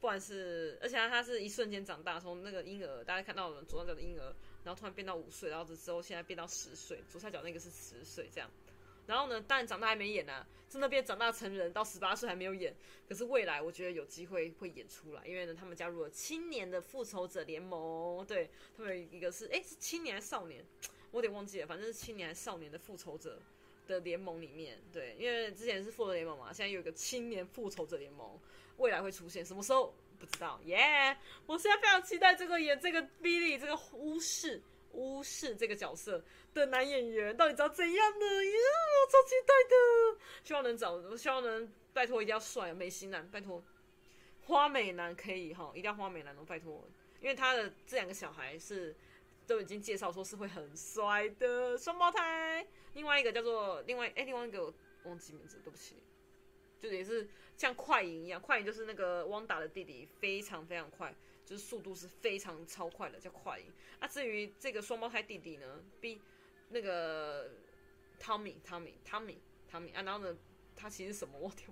[0.00, 4.34] 不管是，而且他他是一瞬间长大，从那个婴儿，大家看到了左上角的婴儿，
[4.64, 8.50] 然后突然变到五岁，然后之后现在变到十岁，左下角那个是十岁这样，
[9.06, 12.74] 然后呢，当然长大还没演啊，真的变长大成人到十八岁还没有演，
[13.06, 20.64] 可是未来我觉得有机会会演出来，因为呢，他们加入了青年的复仇者联盟，对他们有一个是，哎，是青年还少年？
[21.12, 23.38] 我有点忘记了，反正是青年还少年的复仇者。
[23.92, 28.38] 的联盟里面，对，因为之前是复仇联盟嘛，现在有一个青年复仇者联盟，
[28.78, 31.16] 未来会出现，什么时候不知道，耶、
[31.46, 34.62] 我现在非常期待这个演这个 Billy 这个巫师
[34.92, 36.24] 巫师这个角色
[36.54, 38.44] 的男演员到底长怎样呢？
[38.44, 43.62] 耶、我超期待的，希望能找，我希望能拜托一定要帅，美型男，拜托
[44.46, 46.88] 花美男可以哈，一定要花美男哦，拜托，
[47.20, 48.96] 因为他的这两个小孩是。
[49.52, 54.74] 都已经介绍说是会很帅的双胞胎，另外一个叫做另外哎、欸，另外一个我
[55.04, 55.96] 忘记名字，对不起，
[56.80, 63.66] 就也是像快银一样，快银就是那个汪达的弟弟，非常非常快，就是速度是非常超快的，叫快银。
[63.98, 66.18] 啊，至于这个双胞胎弟弟呢，B
[66.70, 67.50] 那个
[68.18, 70.34] Tommy，Tommy，Tommy，Tommy，啊，然后呢？
[70.74, 71.38] 他其实什么？
[71.38, 71.68] 我天，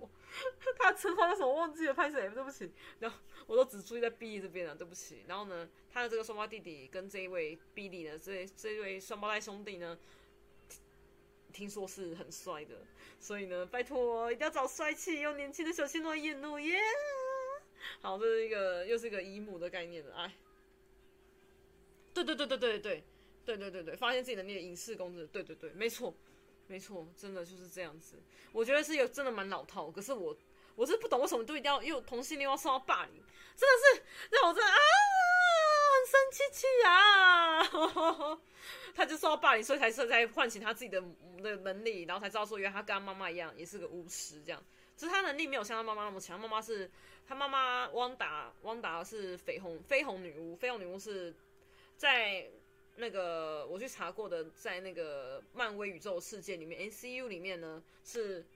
[0.78, 1.52] 他称号叫什么？
[1.52, 2.28] 忘记了，拍谁？
[2.30, 2.70] 对不起。
[3.00, 5.24] 然后我都只注意在 B 这边了，对不起。
[5.26, 9.98] 然后呢，他的这个双胞弟弟跟这一位 Billy 呢，这这位双胞胎兄弟呢，
[11.52, 12.86] 听说是很帅的，
[13.18, 16.78] 所以呢，拜托一定要找帅气又年轻的小鲜肉演哦耶！
[18.00, 20.34] 好，这是一个又是一个姨母的概念了，哎，
[22.14, 23.02] 对对对对对对
[23.44, 26.14] 对对对对，发现自己能力的影视公子，对对对，没错。
[26.70, 28.14] 没错，真的就是这样子。
[28.52, 30.36] 我觉得是有真的蛮老套，可是我
[30.76, 33.20] 我是不懂为什么都一定要又同性恋要受到霸凌，
[33.56, 34.78] 真的是让我真的啊
[35.96, 38.38] 很生气气啊！
[38.94, 41.02] 他就受到霸凌，所以才是在唤醒他自己的
[41.42, 44.62] 的能力，然后才知道说原来他跟他妈妈一样也是个巫师，这样。
[44.96, 46.88] 只是他能力没有像他妈妈那么强，妈妈是
[47.26, 51.34] 他妈妈汪达，汪达是绯红绯红女巫，绯红女巫是
[51.96, 52.48] 在。
[53.00, 58.46] 那个我去查过的，在那个漫威宇宙世界里面，MCU 里面呢是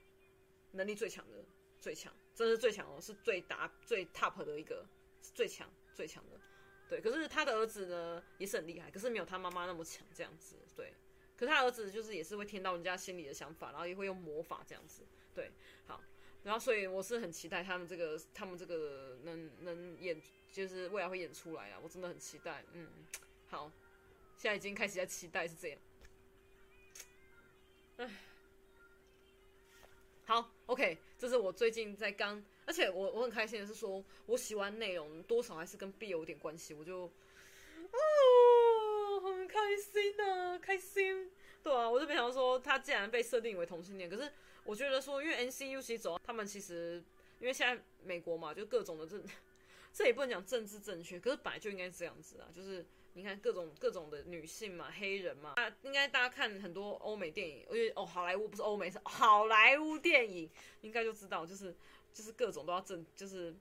[0.71, 1.43] 能力最强的，
[1.81, 4.85] 最强，真的是最强哦，是最打最 top 的一个，
[5.33, 6.39] 最强最强的，
[6.87, 7.01] 对。
[7.01, 10.93] 可是他的儿子呢也是很厉害，可是没有他妈妈那么强，这样子，对。
[11.37, 15.51] 可他儿子就是也是会听到人家心里的想法，然后也会用魔法这样子，对，
[15.85, 16.01] 好，
[16.43, 20.21] 然后所以我是很期待他们这个他们这个能能演，
[20.53, 22.87] 就是未来会演出来啊，我真的很期待，嗯，
[23.47, 23.69] 好，
[24.37, 25.79] 现在已经开始在期待是这样，
[27.97, 28.09] 哎，
[30.25, 37.11] 好，OK，这是我最近在刚，而且我我很开心的是说，我喜欢内容多少还是跟 B 有点关系，我就。
[37.91, 41.31] 哦，很开心啊，开心！
[41.63, 44.09] 对啊，我就没想到说他竟然被设定为同性恋。
[44.09, 44.29] 可是
[44.63, 47.01] 我觉得说，因为 NCU 其实走，他们其实
[47.39, 49.23] 因为现在美国嘛，就各种的政，
[49.93, 52.49] 这也不能讲政治正确，可是本来就应该是这样子啊。
[52.53, 60.51] 就是你看各种各种的女性嘛，黑人嘛，啊，应该大家看很多欧美电影，因为哦，好莱坞不是欧美，是好莱坞电影，
[60.81, 61.73] 应该就知道，就是
[62.13, 63.55] 就是各种都要正，就是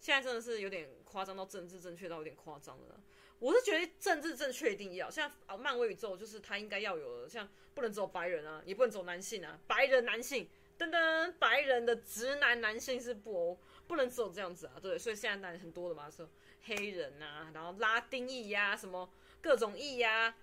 [0.00, 2.98] 现在真的是有点夸张到政治正确到有点夸张了。
[3.38, 16.26] 我是觉得政治正确一定要像啊，漫威宇宙就是他应该要有的，像不能走白人啊，也不能走男性啊，白人男性噔噔，白人的直男男性是不不能走这样子啊，对，所以现在男人很多的嘛，说
[16.64, 19.08] 黑人啊，然后拉丁裔呀、什么
[19.40, 20.34] 各种裔呀、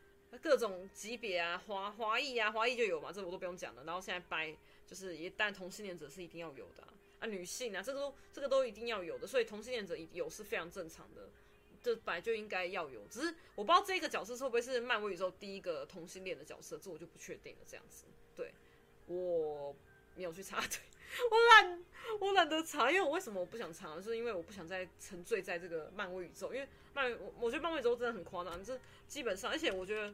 [0.42, 3.84] 各种级别啊，华华裔啊，华裔就有嘛，这我都不用讲了。
[3.84, 4.56] 然后现在白
[4.86, 6.84] 就是一旦同性恋者是一定要有的
[7.20, 11.30] 啊，女性啊，这都这个都一定要有的，所以同性恋者有是非常正常的。
[11.80, 17.60] 这本来就应该要有，只是我不知道这个角色会不会是漫威宇宙第一个同性恋的角色，这我就不确定了。
[17.66, 18.06] 这样子，
[18.36, 18.52] 对，
[19.06, 19.74] 我
[20.16, 20.80] 没有去查，对，
[21.32, 21.84] 我懒，
[22.20, 24.00] 我懒得查，因为我为什么我不想查？
[24.02, 30.14] 是因为我不想再沉醉在这个漫威宇宙，因为漫，我我觉得漫威宇宙真的很夸张，这基本上，而且我觉得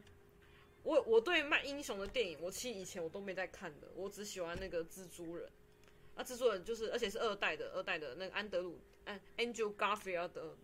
[0.82, 5.48] 我我对漫英雄的电影，我其实以前我都没在看的，我只喜欢那个蜘蛛人，
[6.14, 10.56] 啊，蜘蛛人就是，而且是二代的，二代的那个安德鲁，嗯，Andrew Garfield 的。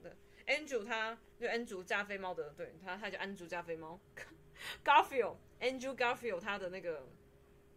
[0.47, 4.01] Andrew 他就 Andrew 加菲猫的，对他他叫 Andrew 加菲猫，
[4.85, 7.07] Garfield Andrew Garfield 他的那个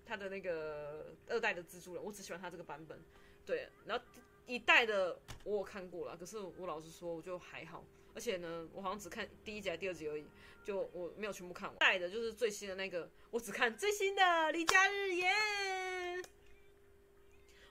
[0.05, 2.99] 他的那个二代的蜘蛛人，我只喜欢他这个版本，
[3.45, 4.03] 对，然后
[4.45, 7.83] 一代的我有看过了，可是我老实说我就还好，
[8.13, 10.25] 而且呢，我好像只看第一集还第二集而已，
[10.63, 11.77] 就我没有全部看完。
[11.79, 15.31] 代的就是最新的那个，我只看最新的离家日耶。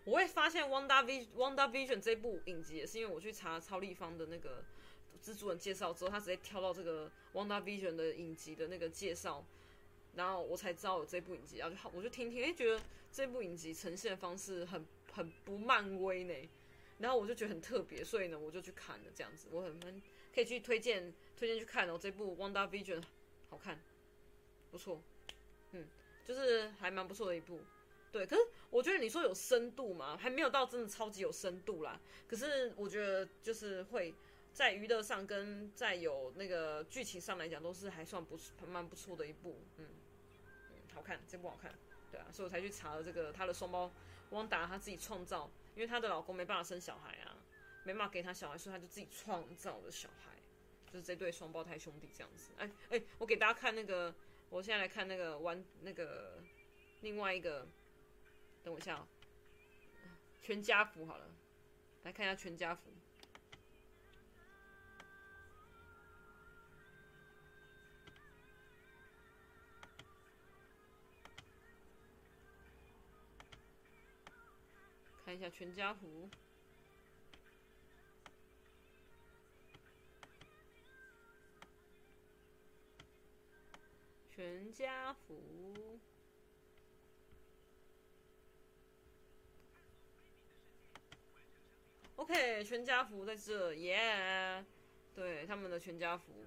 [0.04, 4.64] 我会发现 WANDA VION WandaVision 这部影集也是因为我去查超立方的那个。
[5.22, 9.46] 蜘蛛人介绍之后，他直接跳到这个 WandaVision 的影集的那个介绍，
[10.14, 16.34] 然后我才知道有这部影集，然后就好，我就听听，哎，觉得这部影集呈现的方式很很不漫威呢，
[16.98, 20.02] 然后我就觉得很特别，所以呢，我就去看了这样子，我很
[20.34, 23.02] 可以去推荐推荐去看哦，这部 WandaVision
[23.48, 23.80] 好看，
[24.70, 25.02] 不错，
[25.70, 25.86] 嗯，
[26.24, 27.60] 就是还蛮不错的一部，
[28.10, 34.14] 对，可是我觉得你说有深度嘛，还没有到真的超级有深度啦，可是我觉得就是会。
[34.54, 39.86] 在娱乐上跟在有那个剧情上来讲，都是还算不蛮不错的一部，嗯，
[41.02, 41.74] 好看，这部好看，
[42.12, 43.90] 对啊，所以我才去查了这个他的双胞
[44.30, 47.36] 汪达他自己创造，因为她的老公没办法生小孩啊，
[47.82, 50.36] 没办法给他小孩，所以他就自己创造了小孩，
[50.86, 52.52] 就是这对双胞胎兄弟这样子。
[52.56, 54.14] 哎哎，我给大家看那个，
[54.48, 56.40] 我现在来看那个玩那个
[57.00, 57.66] 另外一个，
[58.62, 59.08] 等我一下哦，
[60.40, 61.28] 全家福好了，
[62.04, 62.92] 来看一下全家福。
[75.32, 76.28] 看一下全家福，
[84.28, 85.98] 全家福。
[92.16, 94.62] OK，全家福在这，耶、
[95.14, 96.44] 对，他们的全家福，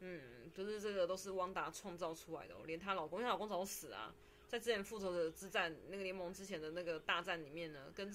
[0.00, 4.14] 嗯，就是这个都是汪达创造出来的，连她老公，她老公早死啊。
[4.48, 8.10] 在之前复仇者之战那个联盟之前的那个大战里面呢，跟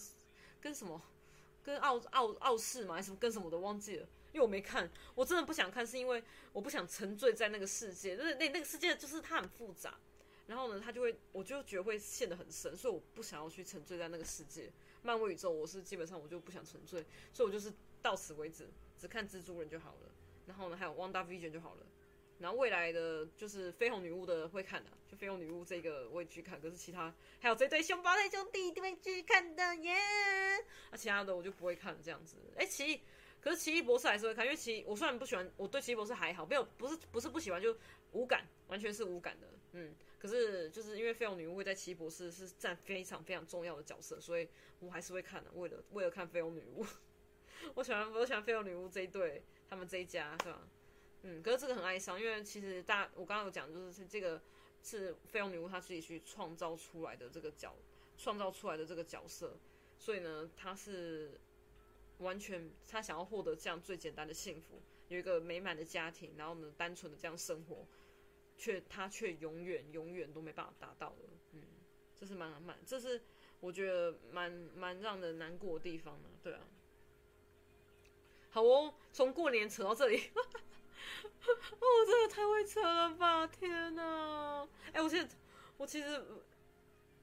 [0.60, 1.00] 跟什么，
[1.62, 3.18] 跟奥奥奥士嘛，还是什么？
[3.18, 10.00] 跟什么的忘记了，因为我没看，我真的不想看，是因为我不想沉醉在那个世界，那那那个世界就是它很复杂，
[10.48, 14.72] 然后呢，他就会，我就觉得会陷得很深，所以我不想要去沉醉在那个世界。
[15.04, 17.72] 漫威宇宙我是基本上我就不想沉醉，所以我就是
[18.02, 18.68] 到此为止，
[18.98, 20.10] 只看蜘蛛人就好了，
[20.48, 21.86] 然后呢，还有 WandaVision 就好了。
[22.40, 29.94] 然后未来的就是绯红女巫的会看的，就绯红女巫这个我也去看，可是其他还有这对双胞胎兄弟一定会去看的耶。
[30.90, 32.36] 那、啊、其他的我就不会看这样子。
[32.58, 33.02] 哎，奇异，
[33.40, 37.76] 可是奇异博士还是会看，因为奇我虽然不喜欢，我对奇异博士还好，没有不是不是不喜欢，就
[38.12, 39.48] 无感，完全是无感的。
[39.72, 44.48] 嗯，可是就是因为绯红女巫会在奇异博士是占非常非常重要的角色，所以
[44.80, 46.86] 我还是会看的，为了为了看绯红女巫。
[47.76, 50.68] 我喜欢我喜欢绯红女巫这一对，他们这一家是吧？
[51.24, 54.42] 嗯，可是这个很哀伤，因为其实大我刚刚有讲，就是是这个
[54.84, 57.76] 是绯红女巫她自己去创造出来的这个角，
[58.18, 59.58] 创造出来的这个角色，
[59.98, 61.40] 所以呢，她是
[62.20, 67.88] 完全她想要获得这样最简单的幸福，有一个美满的家庭，然后呢，单纯的这样生活，
[68.58, 71.62] 却她却永远永远都没办法达到的，嗯，
[72.20, 73.22] 这是蛮蛮，这是
[73.62, 76.68] 我觉得蛮蛮让人难过的地方呢，对啊。
[78.50, 80.30] 好哦，从过年扯到这里，
[81.44, 83.46] 哦，真的太会扯了吧！
[83.48, 85.36] 天哪，哎、我现在，
[85.78, 86.24] 我其实，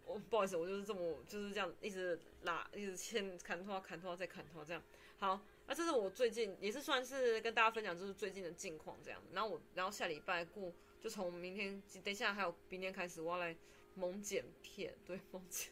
[0.05, 4.83] 我不好意思，我就是这么就是这样一直拉，一直牵砍拖砍拖再砍拖这样。
[5.19, 9.23] 好，那这是我最近也是算是跟大家分享，就是最近的近况这样。
[9.33, 13.57] 然后我，然后下礼拜过，就从明天，等一下还有明天开始，我要来
[13.95, 15.71] 猛剪片，对，猛剪，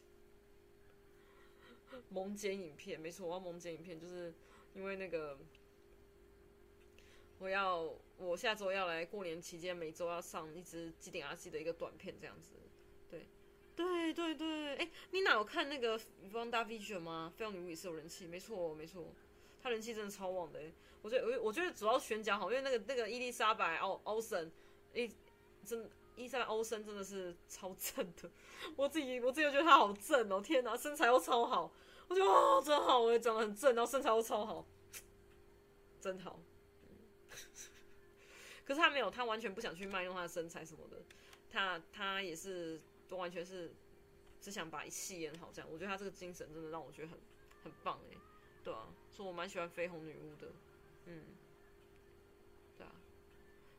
[2.11, 4.33] 猛剪影片，没错，我要猛剪影片，就是。
[4.75, 5.37] 因为那个，
[7.39, 12.55] 我要我下周要来过年期间，每周要上一支机顶阿西的一个短片，这样子，
[13.09, 13.27] 对，
[13.77, 15.99] 对对对，哎，你哪有看那个
[16.33, 17.33] WandaVision 吗？
[17.39, 19.15] 绯红女巫也是有人气，没错没错，
[19.63, 20.61] 他人气真的超旺的。
[21.01, 24.51] 我觉得我我觉得主要选角好，因为那个那个伊丽莎白奥奥森，
[24.93, 25.09] 伊
[25.65, 28.29] 真伊丽莎白奥森真的是超正的，
[28.75, 31.73] 我自己我自己觉得她好正哦，天哪，身材又超好。
[32.09, 34.67] 我觉得哦，真好，我也长得很正，然后身材又超好，
[36.01, 36.41] 真好。
[38.65, 41.03] 可是他没有，他完全不想去卖弄他的身材什么的，
[41.51, 43.73] 他他也是都完全是
[44.41, 45.71] 只想把戏演好这样。
[45.71, 47.19] 我觉得他这个精神真的让我觉得很
[47.65, 48.17] 很棒哎，
[48.63, 50.53] 对啊，所以我蛮喜欢绯红女巫的，
[51.07, 51.25] 嗯，
[52.77, 52.93] 对啊，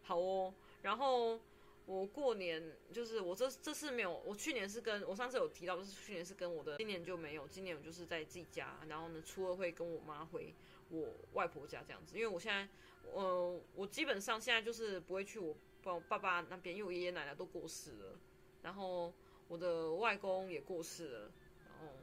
[0.04, 1.40] 好哦，然后。
[1.86, 10.54] 我过年就是我这这次没有，我去年是跟我上次有提到，就是去年是跟我的，今年就没有，今年我就是在自己家，然后呢，初二会跟我妈回
[10.90, 12.70] 我外婆家这样子，因为我现在，
[13.14, 18.20] 呃，我基本上现在就是不会去我爸爸爸那边，因为我爷爷奶奶都过世了，
[18.62, 19.14] 然后
[19.48, 21.32] 我的外公也过世了，
[21.66, 21.94] 然后，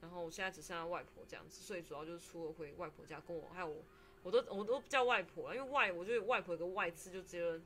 [0.00, 3.82] 然后我现在只剩下外婆这样子，所以主要就是初二回外婆家跟我，还有我，
[4.22, 7.60] 我都我都叫外婆，因为外我觉得外婆有个外字就觉得。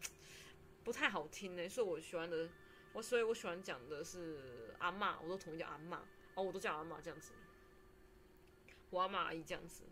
[0.85, 2.47] 不太好听呢，所以我喜欢的，
[2.93, 5.97] 我所以我喜欢讲的是阿嬷，我都统一叫阿嬷，
[6.35, 7.33] 哦，我都叫阿嬷这样子，
[8.91, 9.85] 我阿嬷阿姨这样子，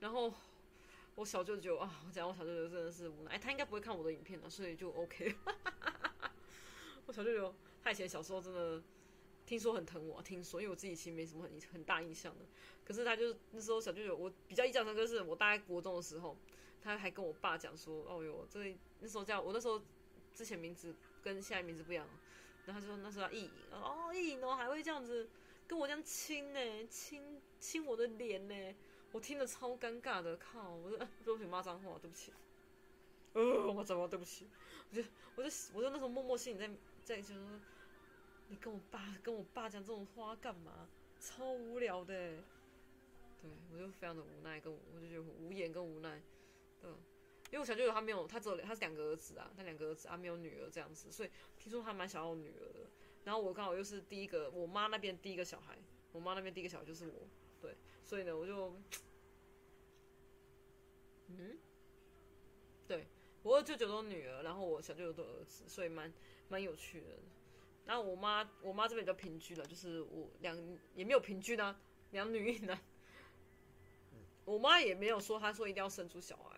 [0.00, 0.32] 然后
[1.18, 5.34] 我小舅舅啊，我讲我小舅舅真的是无奈，哎，他应该不会看我的影片的，所以就 OK。
[7.06, 7.52] 我小舅舅
[7.82, 8.80] 他以前小时候真的
[9.44, 12.44] 听说很疼我，听说，因为我自己其实没什么很很大印象的，
[12.84, 16.36] 可是他就是那时候小舅舅，我比较印象深刻是我大概国中的时候，
[16.80, 19.82] 他还跟我爸讲说，哦哟，这那时候叫我那时候。
[20.34, 22.06] 之前名字跟现在名字不一样，
[22.64, 25.28] 然后他就说那时候意淫哦，意淫哦，还会这样子
[25.66, 28.54] 跟我这样亲呢，亲亲我的脸呢，
[29.12, 32.32] 我听得超尴尬的，靠，我说 对不起骂脏话，对不起，
[33.32, 34.48] 呃，我骂脏话，对不起，
[34.90, 35.02] 我就
[35.36, 36.70] 我就我就那时候默默心里在
[37.04, 37.60] 在想说，
[38.48, 40.88] 你跟我爸跟我爸讲这种话干嘛？
[41.20, 42.14] 超无聊的，
[43.40, 46.22] 对我就非常的无奈，跟我就觉得无言跟无奈，
[46.80, 46.90] 对。
[47.50, 52.80] 因为我小舅舅他没有，他只有他是两个儿子啊，他两个儿子啊没有女儿这样子，所以听说他蛮想要女儿的。
[53.24, 55.78] 然后我刚好又是第一个，我妈那边第一个小孩，
[56.12, 57.26] 我妈那边第一个小孩就是我，
[58.08, 58.74] 所以呢我就，
[61.26, 61.58] 嗯，
[62.86, 63.06] 对，
[63.42, 66.10] 我二舅舅都女儿，然后我小舅舅都儿子，所以蛮
[66.48, 67.18] 蛮有趣的。
[67.84, 70.56] 然后我妈我妈这边比较平均了，就是我两
[70.94, 71.78] 也没有平均啊，
[72.12, 72.80] 两女一男。
[74.46, 76.56] 我妈也没有说，她说一定要生出小孩。